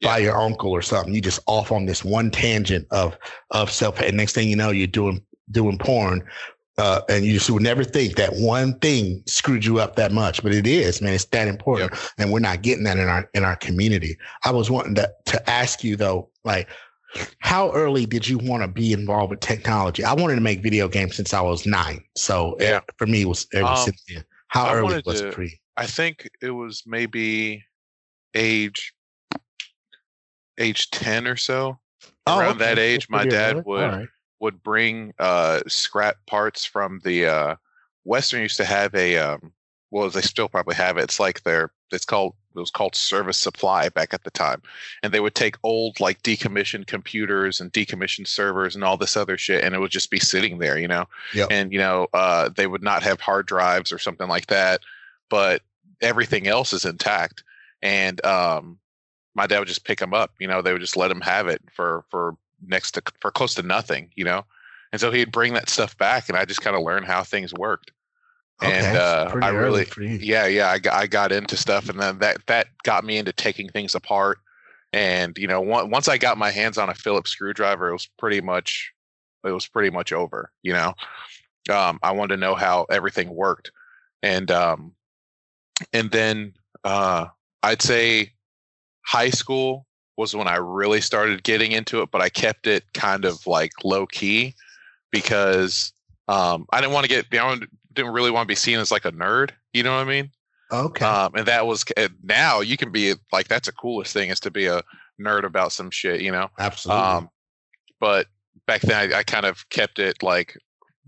[0.00, 0.08] yeah.
[0.08, 1.14] by your uncle or something.
[1.14, 3.16] You just off on this one tangent of
[3.50, 4.00] of self.
[4.00, 6.26] And next thing you know, you're doing doing porn
[6.78, 10.42] uh, and you just would never think that one thing screwed you up that much,
[10.42, 11.14] but it is, man.
[11.14, 12.00] It's that important, yep.
[12.18, 14.18] and we're not getting that in our in our community.
[14.44, 16.68] I was wanting to to ask you though, like,
[17.38, 20.04] how early did you want to be involved with technology?
[20.04, 22.80] I wanted to make video games since I was nine, so yeah.
[22.98, 24.24] for me, it was ever um, since then.
[24.48, 25.58] How I early was to, pre?
[25.78, 27.64] I think it was maybe
[28.34, 28.92] age
[30.58, 31.78] age ten or so.
[32.26, 32.58] Oh, Around okay.
[32.58, 34.08] that age, my dad would
[34.40, 37.56] would bring uh, scrap parts from the uh,
[38.04, 39.52] Western used to have a um,
[39.90, 41.04] well they still probably have it.
[41.04, 44.62] It's like their it's called it was called service supply back at the time,
[45.02, 49.36] and they would take old like decommissioned computers and decommissioned servers and all this other
[49.38, 51.06] shit, and it would just be sitting there, you know.
[51.34, 51.48] Yep.
[51.50, 54.80] And you know uh, they would not have hard drives or something like that,
[55.28, 55.62] but
[56.00, 57.44] everything else is intact.
[57.82, 58.78] And um,
[59.36, 60.32] my dad would just pick them up.
[60.40, 63.54] You know, they would just let him have it for for next to for close
[63.54, 64.44] to nothing, you know.
[64.92, 67.52] And so he'd bring that stuff back, and I just kind of learned how things
[67.52, 67.92] worked.
[68.62, 69.86] Okay, and uh, I really,
[70.22, 73.32] yeah, yeah, I got, I got into stuff, and then that that got me into
[73.32, 74.38] taking things apart.
[74.94, 78.40] And you know, once I got my hands on a Phillips screwdriver, it was pretty
[78.40, 78.92] much,
[79.44, 80.50] it was pretty much over.
[80.62, 80.94] You know,
[81.70, 83.70] um, I wanted to know how everything worked,
[84.22, 84.92] and um,
[85.92, 87.26] and then uh,
[87.62, 88.32] I'd say
[89.06, 89.86] high school
[90.16, 93.72] was when I really started getting into it, but I kept it kind of like
[93.84, 94.54] low key
[95.10, 95.92] because
[96.28, 97.58] um, I didn't want to get, I
[97.92, 99.50] didn't really want to be seen as like a nerd.
[99.72, 100.30] You know what I mean?
[100.72, 101.04] Okay.
[101.04, 101.84] Um, and that was
[102.24, 104.82] now you can be like that's the coolest thing is to be a
[105.20, 106.20] nerd about some shit.
[106.20, 106.48] You know?
[106.58, 107.04] Absolutely.
[107.04, 107.30] Um,
[108.00, 108.26] but
[108.66, 110.58] back then I, I kind of kept it like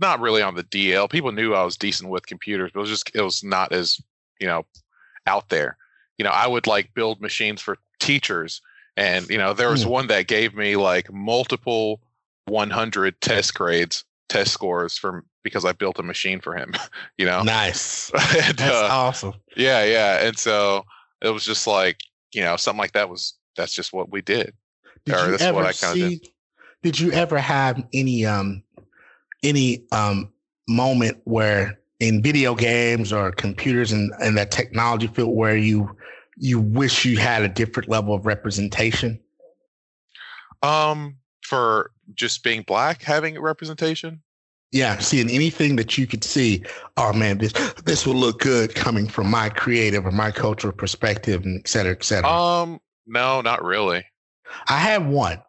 [0.00, 1.10] not really on the DL.
[1.10, 4.00] People knew I was decent with computers, but it was just it was not as
[4.40, 4.64] you know
[5.26, 5.76] out there.
[6.18, 8.60] You know, I would like build machines for teachers
[8.98, 9.90] and you know, there was mm.
[9.90, 12.00] one that gave me like multiple
[12.46, 16.74] 100 test grades, test scores from because I built a machine for him.
[17.16, 18.10] You know, nice.
[18.14, 19.34] and, That's uh, awesome.
[19.56, 20.26] Yeah, yeah.
[20.26, 20.84] And so
[21.20, 21.98] it was just like
[22.32, 24.52] you know something like that was that's just what we did.
[25.04, 26.18] Did or you ever see?
[26.18, 26.28] Did.
[26.82, 28.62] did you ever have any um
[29.42, 30.32] any um
[30.68, 35.96] moment where in video games or computers and, and that technology field where you
[36.38, 39.20] you wish you had a different level of representation?
[40.62, 44.22] Um, for just being black, having representation.
[44.70, 46.62] Yeah, seeing anything that you could see,
[46.98, 47.52] oh man, this
[47.84, 51.92] this will look good coming from my creative or my cultural perspective, and et cetera,
[51.92, 52.30] et cetera.
[52.30, 54.04] Um, no, not really.
[54.68, 55.42] I had one.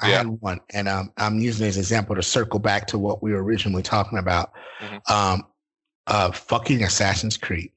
[0.00, 0.16] I yeah.
[0.18, 3.32] had one, and um, I'm using as an example to circle back to what we
[3.32, 4.52] were originally talking about.
[4.80, 5.12] Mm-hmm.
[5.12, 5.46] Um,
[6.06, 7.70] uh, fucking Assassin's Creed.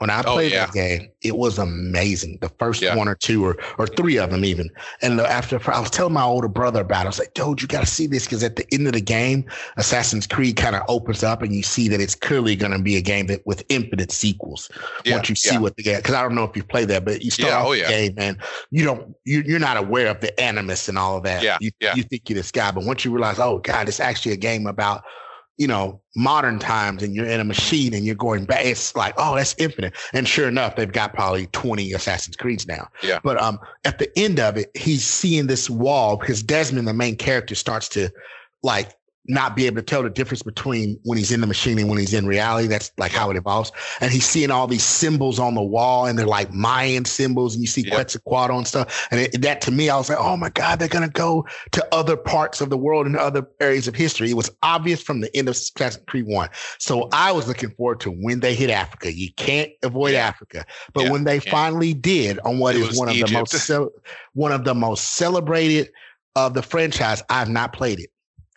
[0.00, 0.64] When I oh, played oh, yeah.
[0.64, 2.38] that game, it was amazing.
[2.40, 2.96] The first yeah.
[2.96, 4.70] one or two or or three of them even.
[5.02, 7.68] And after I was telling my older brother about it, I was like, dude, you
[7.68, 9.44] got to see this because at the end of the game,
[9.76, 12.96] Assassin's Creed kind of opens up and you see that it's clearly going to be
[12.96, 14.70] a game that with infinite sequels.
[15.04, 15.16] Yeah.
[15.16, 17.20] Once you see what the game, because I don't know if you play that, but
[17.20, 18.38] you start off oh, the game and
[18.70, 21.42] you don't, you, you're not aware of the animus and all of that.
[21.42, 21.58] Yeah.
[21.60, 21.94] You, yeah.
[21.94, 24.66] you think you're this guy, but once you realize, oh God, it's actually a game
[24.66, 25.04] about
[25.60, 29.12] you know, modern times and you're in a machine and you're going back, it's like,
[29.18, 29.94] oh, that's infinite.
[30.14, 32.88] And sure enough, they've got probably 20 Assassin's Creeds now.
[33.02, 33.18] Yeah.
[33.22, 37.14] But um, at the end of it, he's seeing this wall because Desmond, the main
[37.14, 38.08] character, starts to
[38.62, 38.94] like
[39.30, 41.98] not be able to tell the difference between when he's in the machine and when
[41.98, 42.66] he's in reality.
[42.66, 43.70] That's like how it evolves.
[44.00, 47.62] And he's seeing all these symbols on the wall and they're like Mayan symbols and
[47.62, 47.94] you see yep.
[47.94, 49.08] Quetzalcoatl and stuff.
[49.10, 51.46] And it, that to me, I was like, oh my God, they're going to go
[51.72, 54.30] to other parts of the world and other areas of history.
[54.30, 56.48] It was obvious from the end of Assassin's Creed 1.
[56.78, 59.12] So I was looking forward to when they hit Africa.
[59.12, 60.26] You can't avoid yeah.
[60.26, 60.66] Africa.
[60.92, 63.30] But yeah, when they finally did on what it is one Egypt.
[63.30, 63.92] of the most,
[64.34, 65.90] one of the most celebrated
[66.36, 68.10] of the franchise, I've not played it.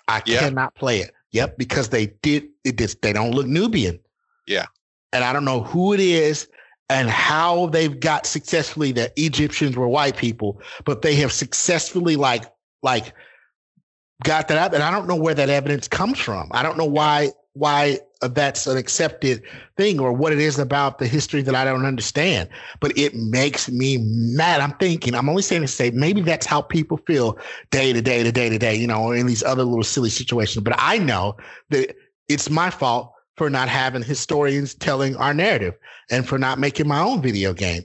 [0.07, 1.11] I cannot play it.
[1.31, 2.77] Yep, because they did it.
[2.77, 3.99] Just, they don't look Nubian.
[4.47, 4.65] Yeah,
[5.11, 6.47] and I don't know who it is
[6.89, 12.45] and how they've got successfully that Egyptians were white people, but they have successfully like
[12.81, 13.13] like
[14.23, 16.49] got that out, and I don't know where that evidence comes from.
[16.51, 19.41] I don't know why why that's an accepted
[19.77, 22.49] thing or what it is about the history that I don't understand.
[22.79, 24.61] But it makes me mad.
[24.61, 27.37] I'm thinking, I'm only saying to say maybe that's how people feel
[27.69, 30.63] day to day to day to day, you know, in these other little silly situations.
[30.63, 31.37] But I know
[31.69, 31.95] that
[32.27, 35.75] it's my fault for not having historians telling our narrative
[36.09, 37.83] and for not making my own video game.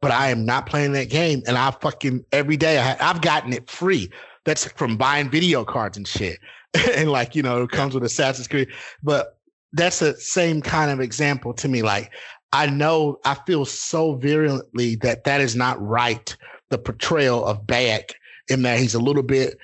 [0.00, 1.42] But I am not playing that game.
[1.46, 4.10] And I fucking every day I, I've gotten it free.
[4.44, 6.38] That's from buying video cards and shit.
[6.94, 8.68] and like, you know, it comes with Assassin's Creed.
[9.02, 9.38] But
[9.72, 11.82] that's the same kind of example to me.
[11.82, 12.12] Like,
[12.52, 16.34] I know I feel so virulently that that is not right.
[16.70, 18.12] The portrayal of Bayek
[18.48, 19.58] in that he's a little bit,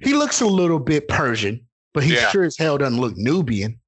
[0.00, 1.60] he looks a little bit Persian,
[1.94, 2.28] but he yeah.
[2.30, 3.78] sure as hell doesn't look Nubian.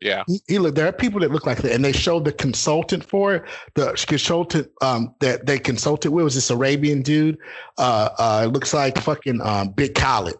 [0.00, 0.24] Yeah.
[0.26, 1.72] He, he look, there are people that look like that.
[1.72, 3.44] And they showed the consultant for it.
[3.74, 7.36] The consultant um, that they consulted with was this Arabian dude.
[7.76, 10.36] Uh, uh, it looks like fucking um, Big Khaled.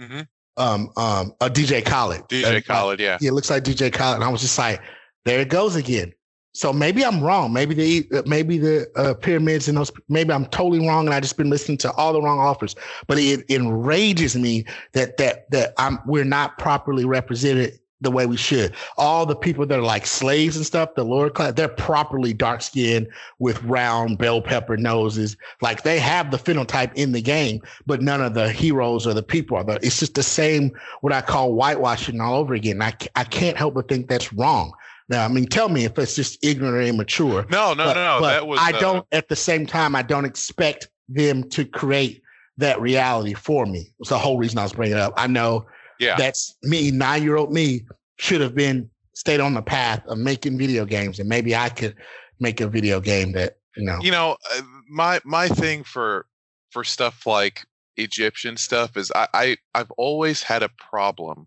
[0.00, 0.22] Mm-hmm.
[0.56, 2.28] Um, um, a DJ Khaled.
[2.28, 3.18] DJ Khaled, yeah.
[3.20, 4.16] Yeah, it looks like DJ Khaled.
[4.16, 4.80] And I was just like,
[5.24, 6.12] there it goes again.
[6.56, 7.52] So maybe I'm wrong.
[7.52, 9.92] Maybe the maybe the uh, pyramids and those.
[10.08, 12.74] Maybe I'm totally wrong, and I just been listening to all the wrong offers.
[13.06, 18.36] But it enrages me that that that I'm we're not properly represented the way we
[18.36, 18.74] should.
[18.98, 22.62] All the people that are like slaves and stuff, the lower class, they're properly dark
[22.62, 25.36] skinned with round bell pepper noses.
[25.62, 29.22] Like they have the phenotype in the game, but none of the heroes or the
[29.22, 29.64] people are.
[29.64, 32.82] The, it's just the same, what I call whitewashing all over again.
[32.82, 34.72] I, I can't help but think that's wrong.
[35.08, 37.46] Now, I mean, tell me if it's just ignorant and immature.
[37.48, 38.26] No, no, but, no, no.
[38.26, 38.58] That was.
[38.60, 39.06] I uh, don't.
[39.12, 42.22] At the same time, I don't expect them to create
[42.58, 43.92] that reality for me.
[44.00, 45.14] It's the whole reason I was bringing it up.
[45.16, 45.66] I know
[45.98, 46.16] yeah.
[46.16, 47.86] That's me, nine year old me,
[48.18, 51.18] should have been stayed on the path of making video games.
[51.18, 51.96] And maybe I could
[52.40, 53.98] make a video game that, you know.
[54.00, 56.26] You know, uh, my my thing for
[56.70, 57.64] for stuff like
[57.96, 61.46] Egyptian stuff is I, I I've always had a problem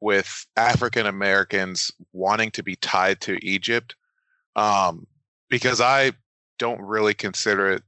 [0.00, 3.94] with African Americans wanting to be tied to Egypt.
[4.56, 5.06] Um,
[5.48, 6.12] because I
[6.58, 7.82] don't really consider it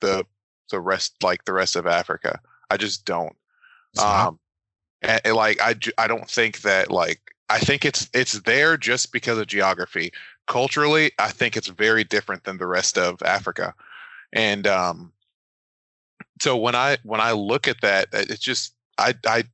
[0.00, 0.24] the
[0.70, 2.40] the rest like the rest of Africa.
[2.70, 3.34] I just don't.
[3.98, 4.38] Um,
[5.02, 9.12] and, and like I, I don't think that like I think it's it's there just
[9.12, 10.12] because of geography.
[10.46, 13.74] Culturally, I think it's very different than the rest of Africa,
[14.32, 15.12] and um,
[16.40, 19.44] so when I when I look at that, it's just I I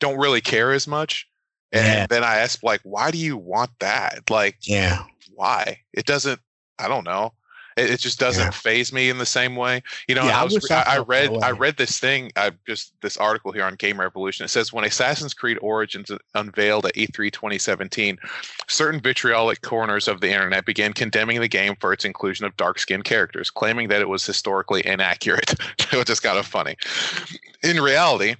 [0.00, 1.28] don't really care as much.
[1.74, 2.06] And yeah.
[2.06, 4.28] then I ask like, why do you want that?
[4.28, 5.80] Like, yeah, why?
[5.92, 6.40] It doesn't.
[6.78, 7.32] I don't know.
[7.76, 8.50] It, it just doesn't yeah.
[8.50, 9.82] faze me in the same way.
[10.08, 12.32] You know, yeah, I, was, I, I, read I read this thing.
[12.36, 14.44] I just this article here on Game Revolution.
[14.44, 18.18] It says when Assassin's Creed Origins unveiled at E3 2017,
[18.68, 23.04] certain vitriolic corners of the internet began condemning the game for its inclusion of dark-skinned
[23.04, 25.54] characters, claiming that it was historically inaccurate,
[25.92, 26.76] which just kind of funny.
[27.62, 28.36] In reality,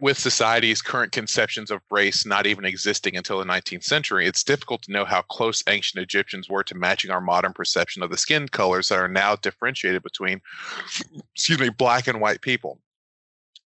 [0.00, 4.82] with society's current conceptions of race not even existing until the 19th century, it's difficult
[4.82, 8.48] to know how close ancient Egyptians were to matching our modern perception of the skin
[8.48, 10.40] colors that are now differentiated between,
[11.34, 12.78] excuse me, black and white people.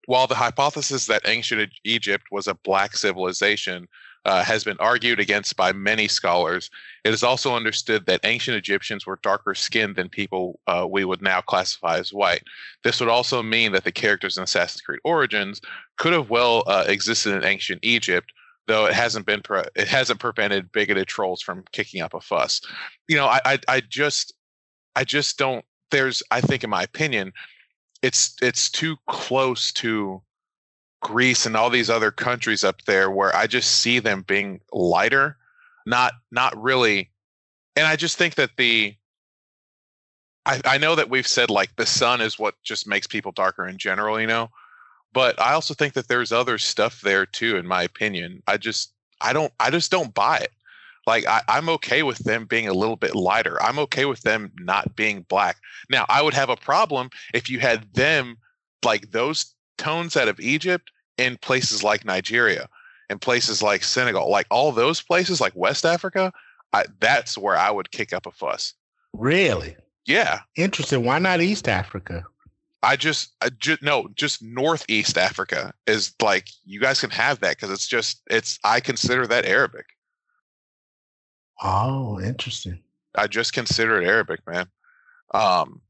[0.06, 3.88] While the hypothesis that ancient Egypt was a black civilization
[4.26, 6.70] uh, has been argued against by many scholars.
[7.04, 11.22] It is also understood that ancient Egyptians were darker skinned than people uh, we would
[11.22, 12.44] now classify as white.
[12.84, 15.62] This would also mean that the characters in Assassin's Creed Origins
[15.98, 18.32] could have well uh, existed in ancient Egypt,
[18.68, 22.62] though it hasn't been pre- it hasn't prevented bigoted trolls from kicking up a fuss.
[23.08, 24.34] You know, I, I, I just
[24.96, 25.64] I just don't.
[25.92, 27.34] There's I think in my opinion,
[28.02, 30.22] it's it's too close to
[31.02, 35.38] Greece and all these other countries up there where I just see them being lighter,
[35.86, 37.10] not not really.
[37.76, 38.96] And I just think that the
[40.46, 43.68] I, I know that we've said like the sun is what just makes people darker
[43.68, 44.50] in general, you know.
[45.14, 48.44] But I also think that there's other stuff there too, in my opinion.
[48.48, 50.52] I just I don't I just don't buy it.
[51.08, 53.62] Like I, I'm okay with them being a little bit lighter.
[53.64, 55.58] I'm okay with them not being black.
[55.90, 58.38] Now I would have a problem if you had them
[58.84, 62.70] like those tones out of Egypt in places like Nigeria
[63.10, 66.32] and places like Senegal, like all those places, like West Africa,
[66.74, 68.74] I, that's where I would kick up a fuss.
[69.14, 69.76] Really?
[70.06, 70.42] Yeah.
[70.56, 71.04] Interesting.
[71.04, 72.24] Why not East Africa?
[72.82, 77.58] I just, I just no, just Northeast Africa is like you guys can have that
[77.58, 79.88] because it's just it's I consider that Arabic.
[81.62, 82.80] Oh, interesting.
[83.16, 84.68] I just consider it Arabic, man.
[85.34, 85.82] Um,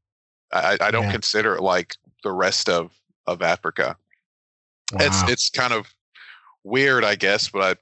[0.52, 1.12] I, I don't yeah.
[1.12, 2.90] consider it like the rest of
[3.26, 3.96] of Africa.
[4.92, 4.98] Wow.
[5.02, 5.86] It's it's kind of
[6.64, 7.80] weird, I guess, but I,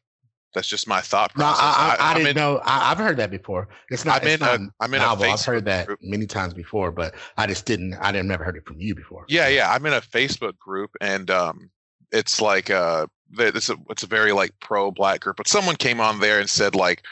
[0.54, 1.60] that's just my thought process.
[1.60, 2.60] No, I, I, I didn't in, know.
[2.64, 3.68] I, have heard that before.
[3.90, 4.22] It's not.
[4.22, 5.26] I'm in not a, I'm in novel.
[5.26, 6.00] a I've heard that group.
[6.02, 7.94] many times before, but I just didn't.
[7.94, 9.24] I didn't never heard it from you before.
[9.28, 9.72] Yeah, yeah.
[9.72, 11.70] I'm in a Facebook group, and um,
[12.12, 13.06] it's like uh
[13.38, 16.48] it's a it's a very like pro black group, but someone came on there and
[16.48, 17.02] said like,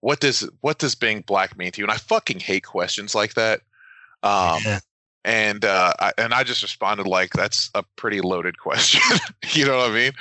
[0.00, 1.84] what does what does being black mean to you?
[1.84, 3.60] And I fucking hate questions like that.
[4.22, 4.80] Um, yeah.
[5.24, 9.18] And uh, I, and I just responded like, that's a pretty loaded question.
[9.50, 10.12] you know what I mean?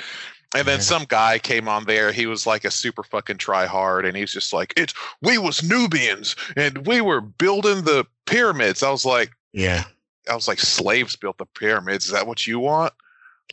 [0.54, 2.12] And then some guy came on there.
[2.12, 5.64] He was like a super fucking try hard, and he's just like, "It's we was
[5.64, 9.86] Nubians, and we were building the pyramids." I was like, "Yeah."
[10.30, 12.08] I was like, "Slaves built the pyramids.
[12.08, 12.91] Is that what you want?"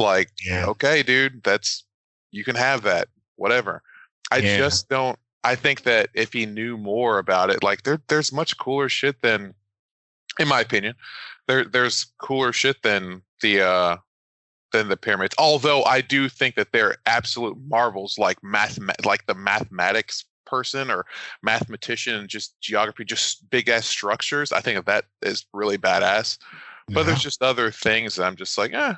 [0.01, 0.67] Like, yeah.
[0.67, 1.85] okay, dude, that's
[2.33, 3.07] you can have that.
[3.37, 3.83] Whatever.
[4.33, 4.57] I yeah.
[4.57, 5.19] just don't.
[5.45, 9.23] I think that if he knew more about it, like there, there's much cooler shit
[9.23, 9.55] than,
[10.39, 10.95] in my opinion,
[11.47, 13.97] there, there's cooler shit than the uh
[14.73, 15.35] than the pyramids.
[15.39, 21.07] Although I do think that they're absolute marvels, like math, like the mathematics person or
[21.43, 24.53] mathematician and just geography, just big ass structures.
[24.53, 26.39] I think that is really badass.
[26.89, 27.03] But yeah.
[27.05, 28.95] there's just other things that I'm just like, eh,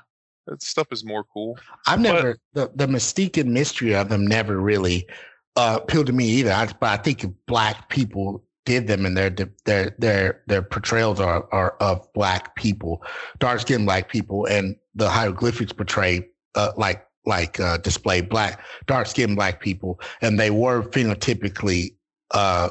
[0.46, 1.58] that stuff is more cool.
[1.86, 5.08] I've never but, the the mystique and mystery of them never really
[5.56, 6.52] uh, appealed to me either.
[6.52, 9.30] I, but I think if black people did them and their
[9.64, 13.02] their their their portrayals are are of black people,
[13.40, 19.08] dark skinned black people, and the hieroglyphics portray uh, like like uh, display black dark
[19.08, 21.96] skinned black people, and they were phenotypically
[22.30, 22.68] uh,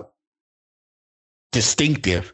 [1.51, 2.33] distinctive,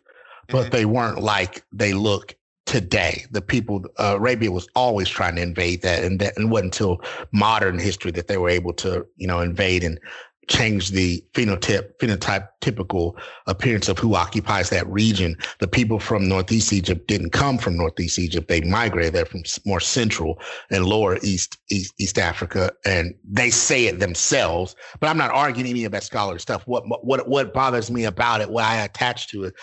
[0.49, 0.70] but mm-hmm.
[0.70, 2.36] they weren't like they look
[2.68, 3.26] today.
[3.32, 7.01] The people, uh, Arabia was always trying to invade that, and that and wasn't until
[7.32, 9.99] modern history that they were able to, you know, invade and
[10.48, 13.18] change the phenotype phenotype typical
[13.48, 15.38] appearance of who occupies that region.
[15.60, 19.80] The people from Northeast Egypt didn't come from Northeast Egypt; they migrated there from more
[19.80, 20.39] central
[20.70, 24.76] and lower East East, East Africa, and they say it themselves.
[25.00, 26.68] But I'm not arguing any of that scholarly stuff.
[26.68, 29.54] What what what bothers me about it, what I attach to it,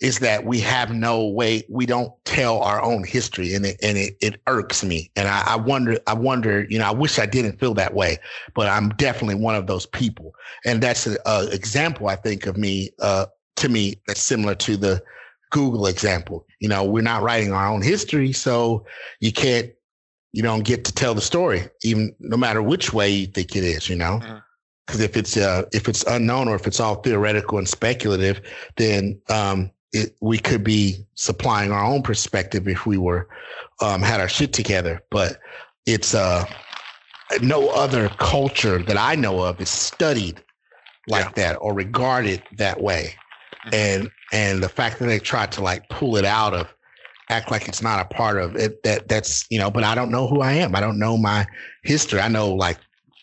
[0.00, 3.98] is that we have no way we don't tell our own history and it and
[3.98, 5.10] it, it irks me.
[5.14, 8.18] And I, I, wonder i wonder you know i wish i didn't feel that way
[8.54, 10.34] but i'm definitely one of those people.
[10.64, 11.18] And that's an
[11.52, 13.26] example i think of me uh,
[13.56, 15.02] to me that's similar to the
[15.50, 16.46] google example.
[16.60, 18.84] You know we're not writing our own history so
[19.20, 19.70] you can't
[20.32, 23.64] you don't get to tell the story even no matter which way you think it
[23.64, 24.18] is you know?
[24.86, 25.10] Because mm-hmm.
[25.10, 28.40] if it's uh, if it's unknown or if it's all theoretical and speculative
[28.76, 33.28] then um, it, we could be supplying our own perspective if we were
[33.80, 35.02] um, had our shit together.
[35.10, 35.38] But
[35.86, 36.44] it's uh,
[37.42, 40.42] no other culture that I know of is studied
[41.08, 41.32] like yeah.
[41.36, 43.14] that or regarded that way.
[43.66, 43.74] Mm-hmm.
[43.74, 46.72] And and the fact that they tried to like pull it out of
[47.30, 50.10] act like it's not a part of it that that's you know but i don't
[50.10, 51.46] know who i am i don't know my
[51.84, 52.76] history i know like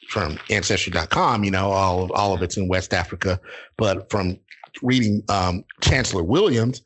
[0.08, 3.40] from ancestry.com you know all of all of it's in west africa
[3.78, 4.40] but from
[4.82, 6.82] reading um, Chancellor Williams,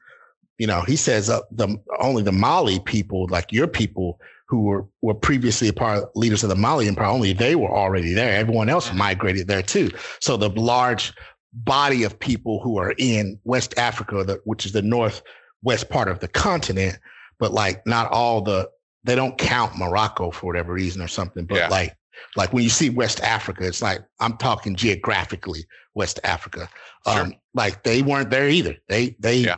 [0.58, 4.20] you know, he says uh, the only the Mali people, like your people,
[4.52, 7.72] who were were previously a part of leaders of the Mali Empire, only they were
[7.72, 8.38] already there.
[8.38, 9.89] Everyone else migrated there too.
[10.20, 11.14] So the large
[11.54, 16.20] body of people who are in West Africa, the, which is the northwest part of
[16.20, 17.00] the continent,
[17.39, 18.70] but like not all the
[19.04, 21.46] they don't count Morocco for whatever reason or something.
[21.46, 21.68] But yeah.
[21.70, 21.96] like
[22.36, 26.70] like when you see West Africa, it's like I'm talking geographically West Africa.
[27.08, 27.22] Sure.
[27.22, 28.78] Um, like they weren't there either.
[28.88, 29.56] They they yeah.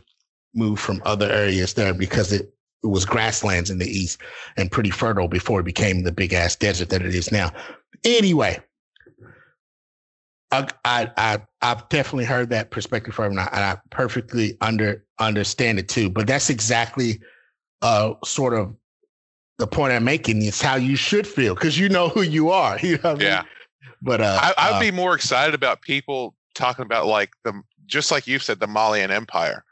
[0.54, 2.52] moved from other areas there because it,
[2.82, 4.20] it was grasslands in the east
[4.56, 7.50] and pretty fertile before it became the big ass desert that it is now.
[8.04, 8.58] Anyway,
[10.50, 15.04] I I, I have definitely heard that perspective from, and I, and I perfectly under
[15.18, 16.10] understand it too.
[16.10, 17.20] But that's exactly
[17.82, 18.74] uh sort of
[19.58, 22.78] the point I'm making is how you should feel because you know who you are.
[22.82, 23.38] You know yeah.
[23.38, 23.48] I mean?
[24.02, 28.10] But uh, I, would uh, be more excited about people talking about like the just
[28.10, 29.64] like you said the Malian Empire,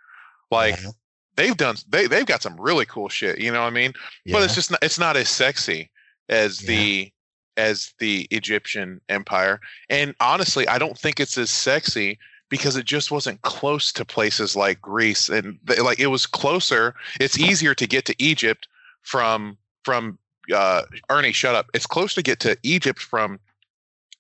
[0.51, 0.81] like.
[0.83, 0.91] Yeah.
[1.35, 3.95] They've done they they've got some really cool shit, you know what I mean?
[4.27, 4.35] Yeah.
[4.35, 5.91] But it's just not, it's not as sexy
[6.29, 6.69] as yeah.
[6.69, 7.13] the
[7.57, 9.61] as the Egyptian empire.
[9.89, 12.19] And honestly, I don't think it's as sexy
[12.49, 16.95] because it just wasn't close to places like Greece and they, like it was closer.
[17.19, 18.69] It's easier to get to Egypt
[19.01, 20.19] from from
[20.53, 21.33] uh, Ernie.
[21.33, 21.71] Shut up.
[21.75, 23.39] It's close to get to Egypt from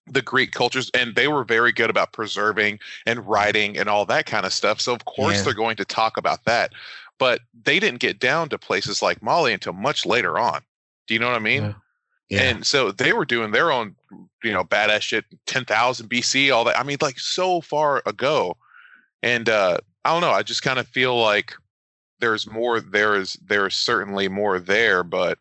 [0.06, 4.26] the Greek cultures, and they were very good about preserving and writing and all that
[4.26, 4.80] kind of stuff.
[4.80, 5.42] So of course yeah.
[5.42, 6.72] they're going to talk about that,
[7.18, 10.62] but they didn't get down to places like Mali until much later on.
[11.06, 11.62] Do you know what I mean?
[11.62, 11.72] Yeah.
[12.32, 12.42] Yeah.
[12.44, 13.94] And so they were doing their own,
[14.42, 16.78] you know, badass shit, 10,000 BC, all that.
[16.78, 18.56] I mean, like so far ago.
[19.22, 20.30] And uh, I don't know.
[20.30, 21.52] I just kind of feel like
[22.20, 25.38] there's more, there is, there's certainly more there, but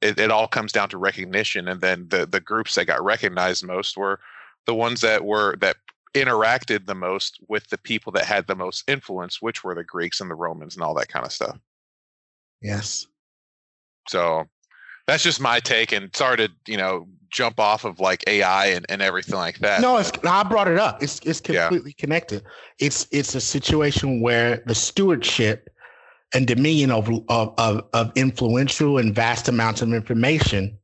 [0.00, 3.64] it, it all comes down to recognition and then the the groups that got recognized
[3.64, 4.20] most were
[4.66, 5.76] the ones that were that
[6.14, 10.20] interacted the most with the people that had the most influence which were the greeks
[10.20, 11.58] and the romans and all that kind of stuff
[12.62, 13.06] yes
[14.08, 14.44] so
[15.06, 18.86] that's just my take and sorry to you know jump off of like ai and,
[18.88, 21.02] and everything like that No, it's I brought it up.
[21.02, 21.68] It's it's Yeah.
[21.68, 22.42] completely connected.
[22.78, 25.68] It's it's a situation where the stewardship
[26.34, 30.76] and dominion of of of, of influential and vast amounts of information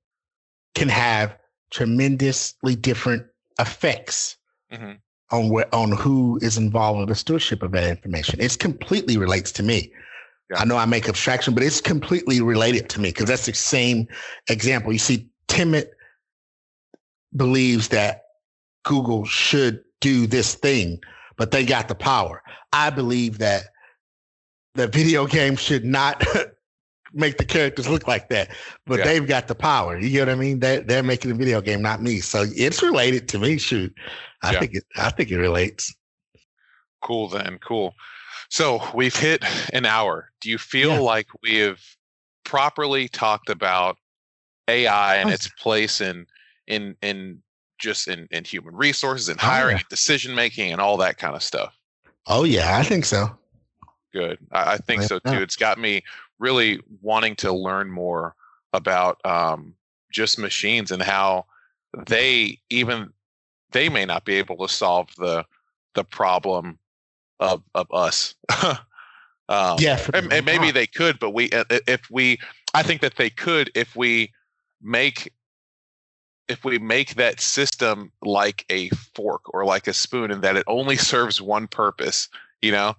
[0.75, 1.37] can have
[1.71, 3.25] tremendously different
[3.61, 4.37] effects
[4.73, 4.99] Mhm.
[5.31, 8.41] on where on who is involved with the stewardship of that information.
[8.41, 9.93] It's completely relates to me.
[10.51, 10.61] Yeah.
[10.61, 14.07] I know I make abstraction, but it's completely related to me because that's the same
[14.49, 14.93] example.
[14.93, 15.87] You see, Timnit
[17.37, 18.23] believes that
[18.85, 21.01] Google should do this thing,
[21.37, 22.43] but they got the power.
[22.73, 23.65] I believe that
[24.75, 26.25] the video game should not
[27.13, 28.51] make the characters look like that,
[28.87, 29.05] but Yeah.
[29.05, 29.99] they've got the power.
[29.99, 30.59] You get what I mean?
[30.61, 32.21] They they're making a video game, not me.
[32.21, 33.59] So it's related to me.
[33.59, 33.95] Shoot,
[34.43, 34.61] I Yeah.
[34.61, 34.85] think it.
[34.97, 35.95] I think it relates.
[37.03, 37.95] Cool then, cool.
[38.51, 40.31] So we've hit an hour.
[40.41, 41.01] Do you feel Yeah.
[41.01, 41.81] like we have
[42.45, 43.97] properly talked about
[44.69, 45.33] AI and Oh.
[45.33, 46.27] its place in
[46.67, 47.43] in in
[47.79, 51.35] just in, in human resources and Oh, hiring and decision making and all that kind
[51.35, 51.77] of stuff?
[52.27, 53.37] Oh yeah, I think so.
[54.15, 54.39] Good.
[54.53, 55.43] I, I think so too.
[55.43, 56.05] It's got me
[56.39, 58.37] really wanting to learn more
[58.73, 59.75] about um,
[60.13, 61.47] just machines and how
[62.07, 63.13] they even
[63.73, 65.45] they may not be able to solve the
[65.95, 66.79] the problem
[67.41, 68.37] of of us.
[68.63, 68.79] um,
[69.79, 72.39] Yeah, and, and maybe they could, but we if we
[72.73, 74.33] I think that they could if we
[74.81, 75.33] make
[76.47, 80.65] if we make that system like a fork or like a spoon and that it
[80.69, 82.29] only serves one purpose,
[82.63, 82.95] you know,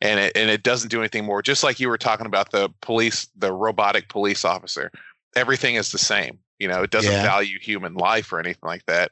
[0.00, 1.42] and it and it doesn't do anything more.
[1.42, 4.90] Just like you were talking about the police, the robotic police officer,
[5.36, 6.38] everything is the same.
[6.58, 7.22] You know, it doesn't Yeah.
[7.22, 9.10] value human life or anything like that.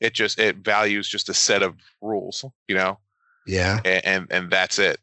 [0.00, 2.98] It just it values just a set of rules, you know,
[3.46, 4.98] yeah, and and, and that's it.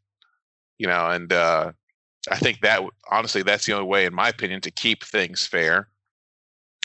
[0.77, 1.71] You know, and uh,
[2.29, 5.87] I think that honestly, that's the only way, in my opinion, to keep things fair.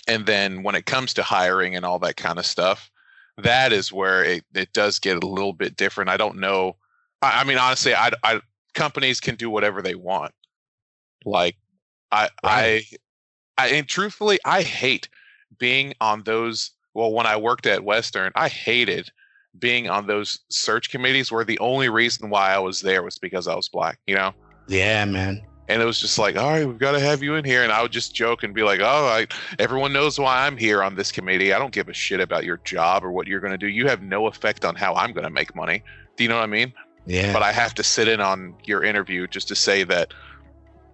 [0.07, 2.91] And then when it comes to hiring and all that kind of stuff,
[3.37, 6.11] that is where it, it does get a little bit different.
[6.11, 6.77] I don't know.
[7.23, 8.41] I, I mean, honestly, I, I
[8.75, 10.33] companies can do whatever they want.
[11.25, 11.57] Like,
[12.13, 12.85] I, Right.
[13.59, 15.09] I, I, and truthfully, I hate
[15.59, 16.71] being on those.
[16.95, 19.11] Well, when I worked at Western, I hated
[19.59, 23.49] being on those search committees where the only reason why I was there was because
[23.49, 23.99] I was black.
[24.07, 24.35] You know,
[24.69, 25.43] yeah, man.
[25.69, 27.63] and it was just like, all right, we've got to have you in here.
[27.63, 29.27] And I would just joke and be like, oh, I,
[29.59, 31.53] everyone knows why I'm here on this committee.
[31.53, 33.69] I don't give a shit about your job or what you're going to do.
[33.69, 35.83] You have no effect on how I'm going to make money.
[36.17, 36.73] Do you know what I mean?
[37.09, 40.13] Yeah, But I have to sit in on your interview just to say that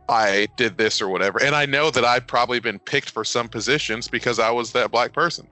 [0.09, 1.43] I did this or whatever.
[1.43, 4.91] And I know that I've probably been picked for some positions because I was that
[4.93, 5.49] black person.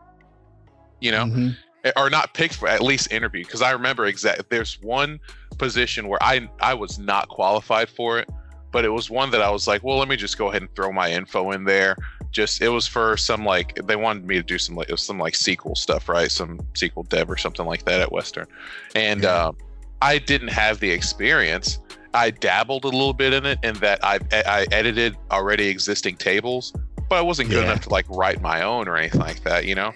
[1.00, 1.56] You know, Mhm.
[1.96, 4.50] or not picked for at least interviewed because I remember exact.
[4.50, 5.18] There's one
[5.58, 8.28] position where I I was not qualified for it,
[8.70, 10.72] but it was one that I was like, well, let me just go ahead and
[10.76, 11.96] throw my info in there.
[12.30, 15.02] Just it was for some like they wanted me to do some like it was
[15.02, 16.30] some like SQL stuff, right?
[16.30, 18.46] Some SQL dev or something like that at Western,
[18.94, 19.46] and Yeah.
[19.46, 19.56] um,
[20.02, 21.78] I didn't have the experience.
[22.14, 26.72] I dabbled a little bit in it, in that I I edited already existing tables,
[27.08, 27.70] but I wasn't good Yeah.
[27.72, 29.92] enough to like write my own or anything like that, you know.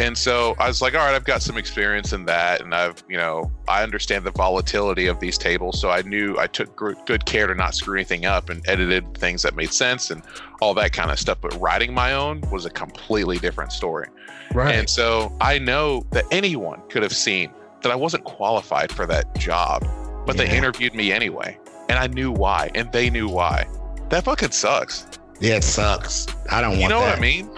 [0.00, 3.02] And so I was like, all right, I've got some experience in that, and I've,
[3.08, 5.80] you know, I understand the volatility of these tables.
[5.80, 9.16] So I knew I took gr- good care to not screw anything up and edited
[9.16, 10.22] things that made sense and
[10.60, 11.38] all that kind of stuff.
[11.40, 14.08] But writing my own was a completely different story.
[14.54, 14.74] right.
[14.74, 17.50] And so I know that anyone could have seen
[17.82, 19.84] that I wasn't qualified for that job,
[20.26, 21.58] but they interviewed me anyway.
[21.88, 23.66] And I knew why, and they knew why.
[24.10, 25.06] That fucking sucks.
[25.40, 26.26] yeah, it sucks.
[26.50, 27.10] I don't You want You know that.
[27.10, 27.50] what I mean?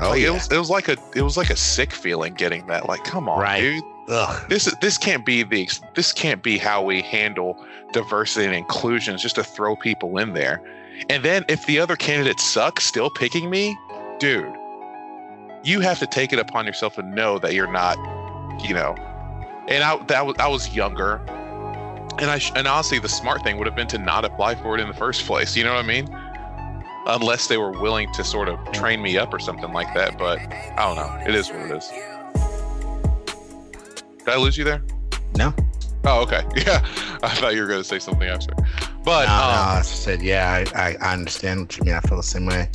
[0.00, 0.28] Oh like, yeah.
[0.28, 2.88] it was it was like a it was like a sick feeling getting that.
[2.88, 3.60] Like, come on, Right.
[3.60, 3.82] dude.
[4.08, 4.48] Ugh.
[4.50, 9.14] This is this can't be the this can't be how we handle diversity and inclusion.
[9.14, 10.60] Is just to throw people in there,
[11.08, 13.76] and then if the other candidates suck, still picking me,
[14.18, 14.52] dude.
[15.62, 17.96] You have to take it upon yourself and know that you're not,
[18.62, 18.94] you know.
[19.68, 21.16] And I that was I was younger,
[22.18, 24.80] and I and honestly, the smart thing would have been to not apply for it
[24.80, 25.56] in the first place.
[25.56, 26.08] You know what I mean?
[27.06, 30.18] Unless they were willing to sort of train me up or something like that.
[30.18, 31.26] But I don't know.
[31.26, 31.90] It is what it is.
[34.18, 34.82] Did I lose you there?
[35.36, 35.54] No.
[36.04, 36.44] Oh, okay.
[36.66, 36.80] Yeah,
[37.22, 38.54] I thought you were going to say something after.
[39.04, 41.94] But no, um, no, I said, yeah, I, I, understand what you mean.
[41.94, 42.70] I feel the same way.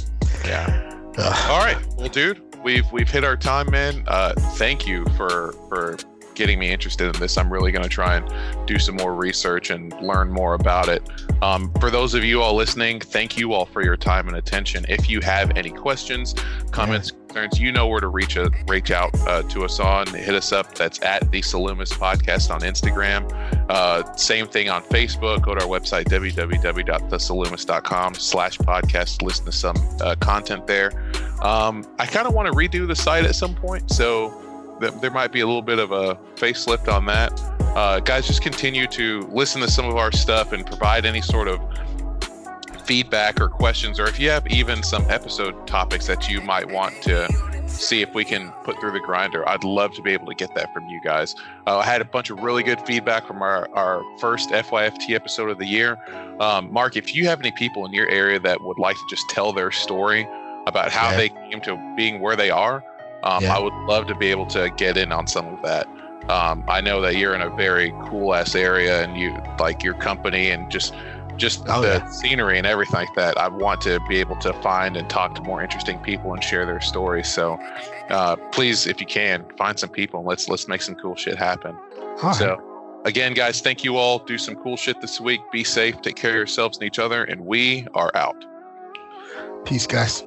[0.46, 0.96] yeah.
[1.18, 1.50] Ugh.
[1.50, 1.78] All right.
[1.98, 4.04] Well, dude, we've we've hit our time, man.
[4.08, 5.98] Uh, thank you for for
[6.40, 7.38] getting me interested in this.
[7.38, 8.26] I'm really going to try and
[8.66, 11.04] do some more research and learn more about it.
[11.42, 14.86] Um, for those of you all listening, thank you all for your time and attention.
[14.88, 16.34] If you have any questions,
[16.72, 20.08] comments, concerns, you know where to reach a, reach out uh, to us on.
[20.08, 20.76] Hit us up.
[20.76, 23.30] That's at the Salumis Podcast on Instagram.
[23.70, 25.42] Uh, same thing on Facebook.
[25.42, 29.22] Go to our website www.thesalumis.com slash podcast.
[29.22, 30.94] Listen to some uh, content there.
[31.42, 34.42] Um, I kind of want to redo the site at some point, so
[34.80, 37.32] there might be a little bit of a facelift on that.
[37.76, 41.48] Uh, guys, just continue to listen to some of our stuff and provide any sort
[41.48, 41.60] of
[42.86, 47.00] feedback or questions, or if you have even some episode topics that you might want
[47.04, 47.28] to
[47.68, 49.48] see if we can put through the grinder.
[49.48, 51.36] I'd love to be able to get that from you guys.
[51.68, 55.52] Uh, I had a bunch of really good feedback from our, our first FYFT episode
[55.52, 55.96] of the year.
[56.40, 59.30] Um, Mark, if you have any people in your area that would like to just
[59.30, 60.28] tell their story
[60.66, 61.18] about how Yeah.
[61.18, 62.84] they came to being where they are,
[63.24, 63.56] um, Yeah.
[63.56, 65.88] I would love to be able to get in on some of that.
[66.30, 69.96] Um, I know that you're in a very cool ass area and you like your
[69.96, 70.94] company and just
[71.38, 72.10] just Oh, the yeah.
[72.10, 73.38] scenery and everything like that.
[73.38, 76.66] I want to be able to find and talk to more interesting people and share
[76.66, 77.30] their stories.
[77.30, 77.58] So
[78.10, 81.38] uh, please, if you can, find some people and let's let's make some cool shit
[81.38, 81.78] happen.
[82.22, 82.36] Right.
[82.36, 84.20] So again, guys, thank you all.
[84.20, 85.40] Do some cool shit this week.
[85.52, 86.02] Be safe.
[86.02, 87.24] Take care of yourselves and each other.
[87.24, 88.44] And we are out.
[89.66, 90.24] Peace, guys.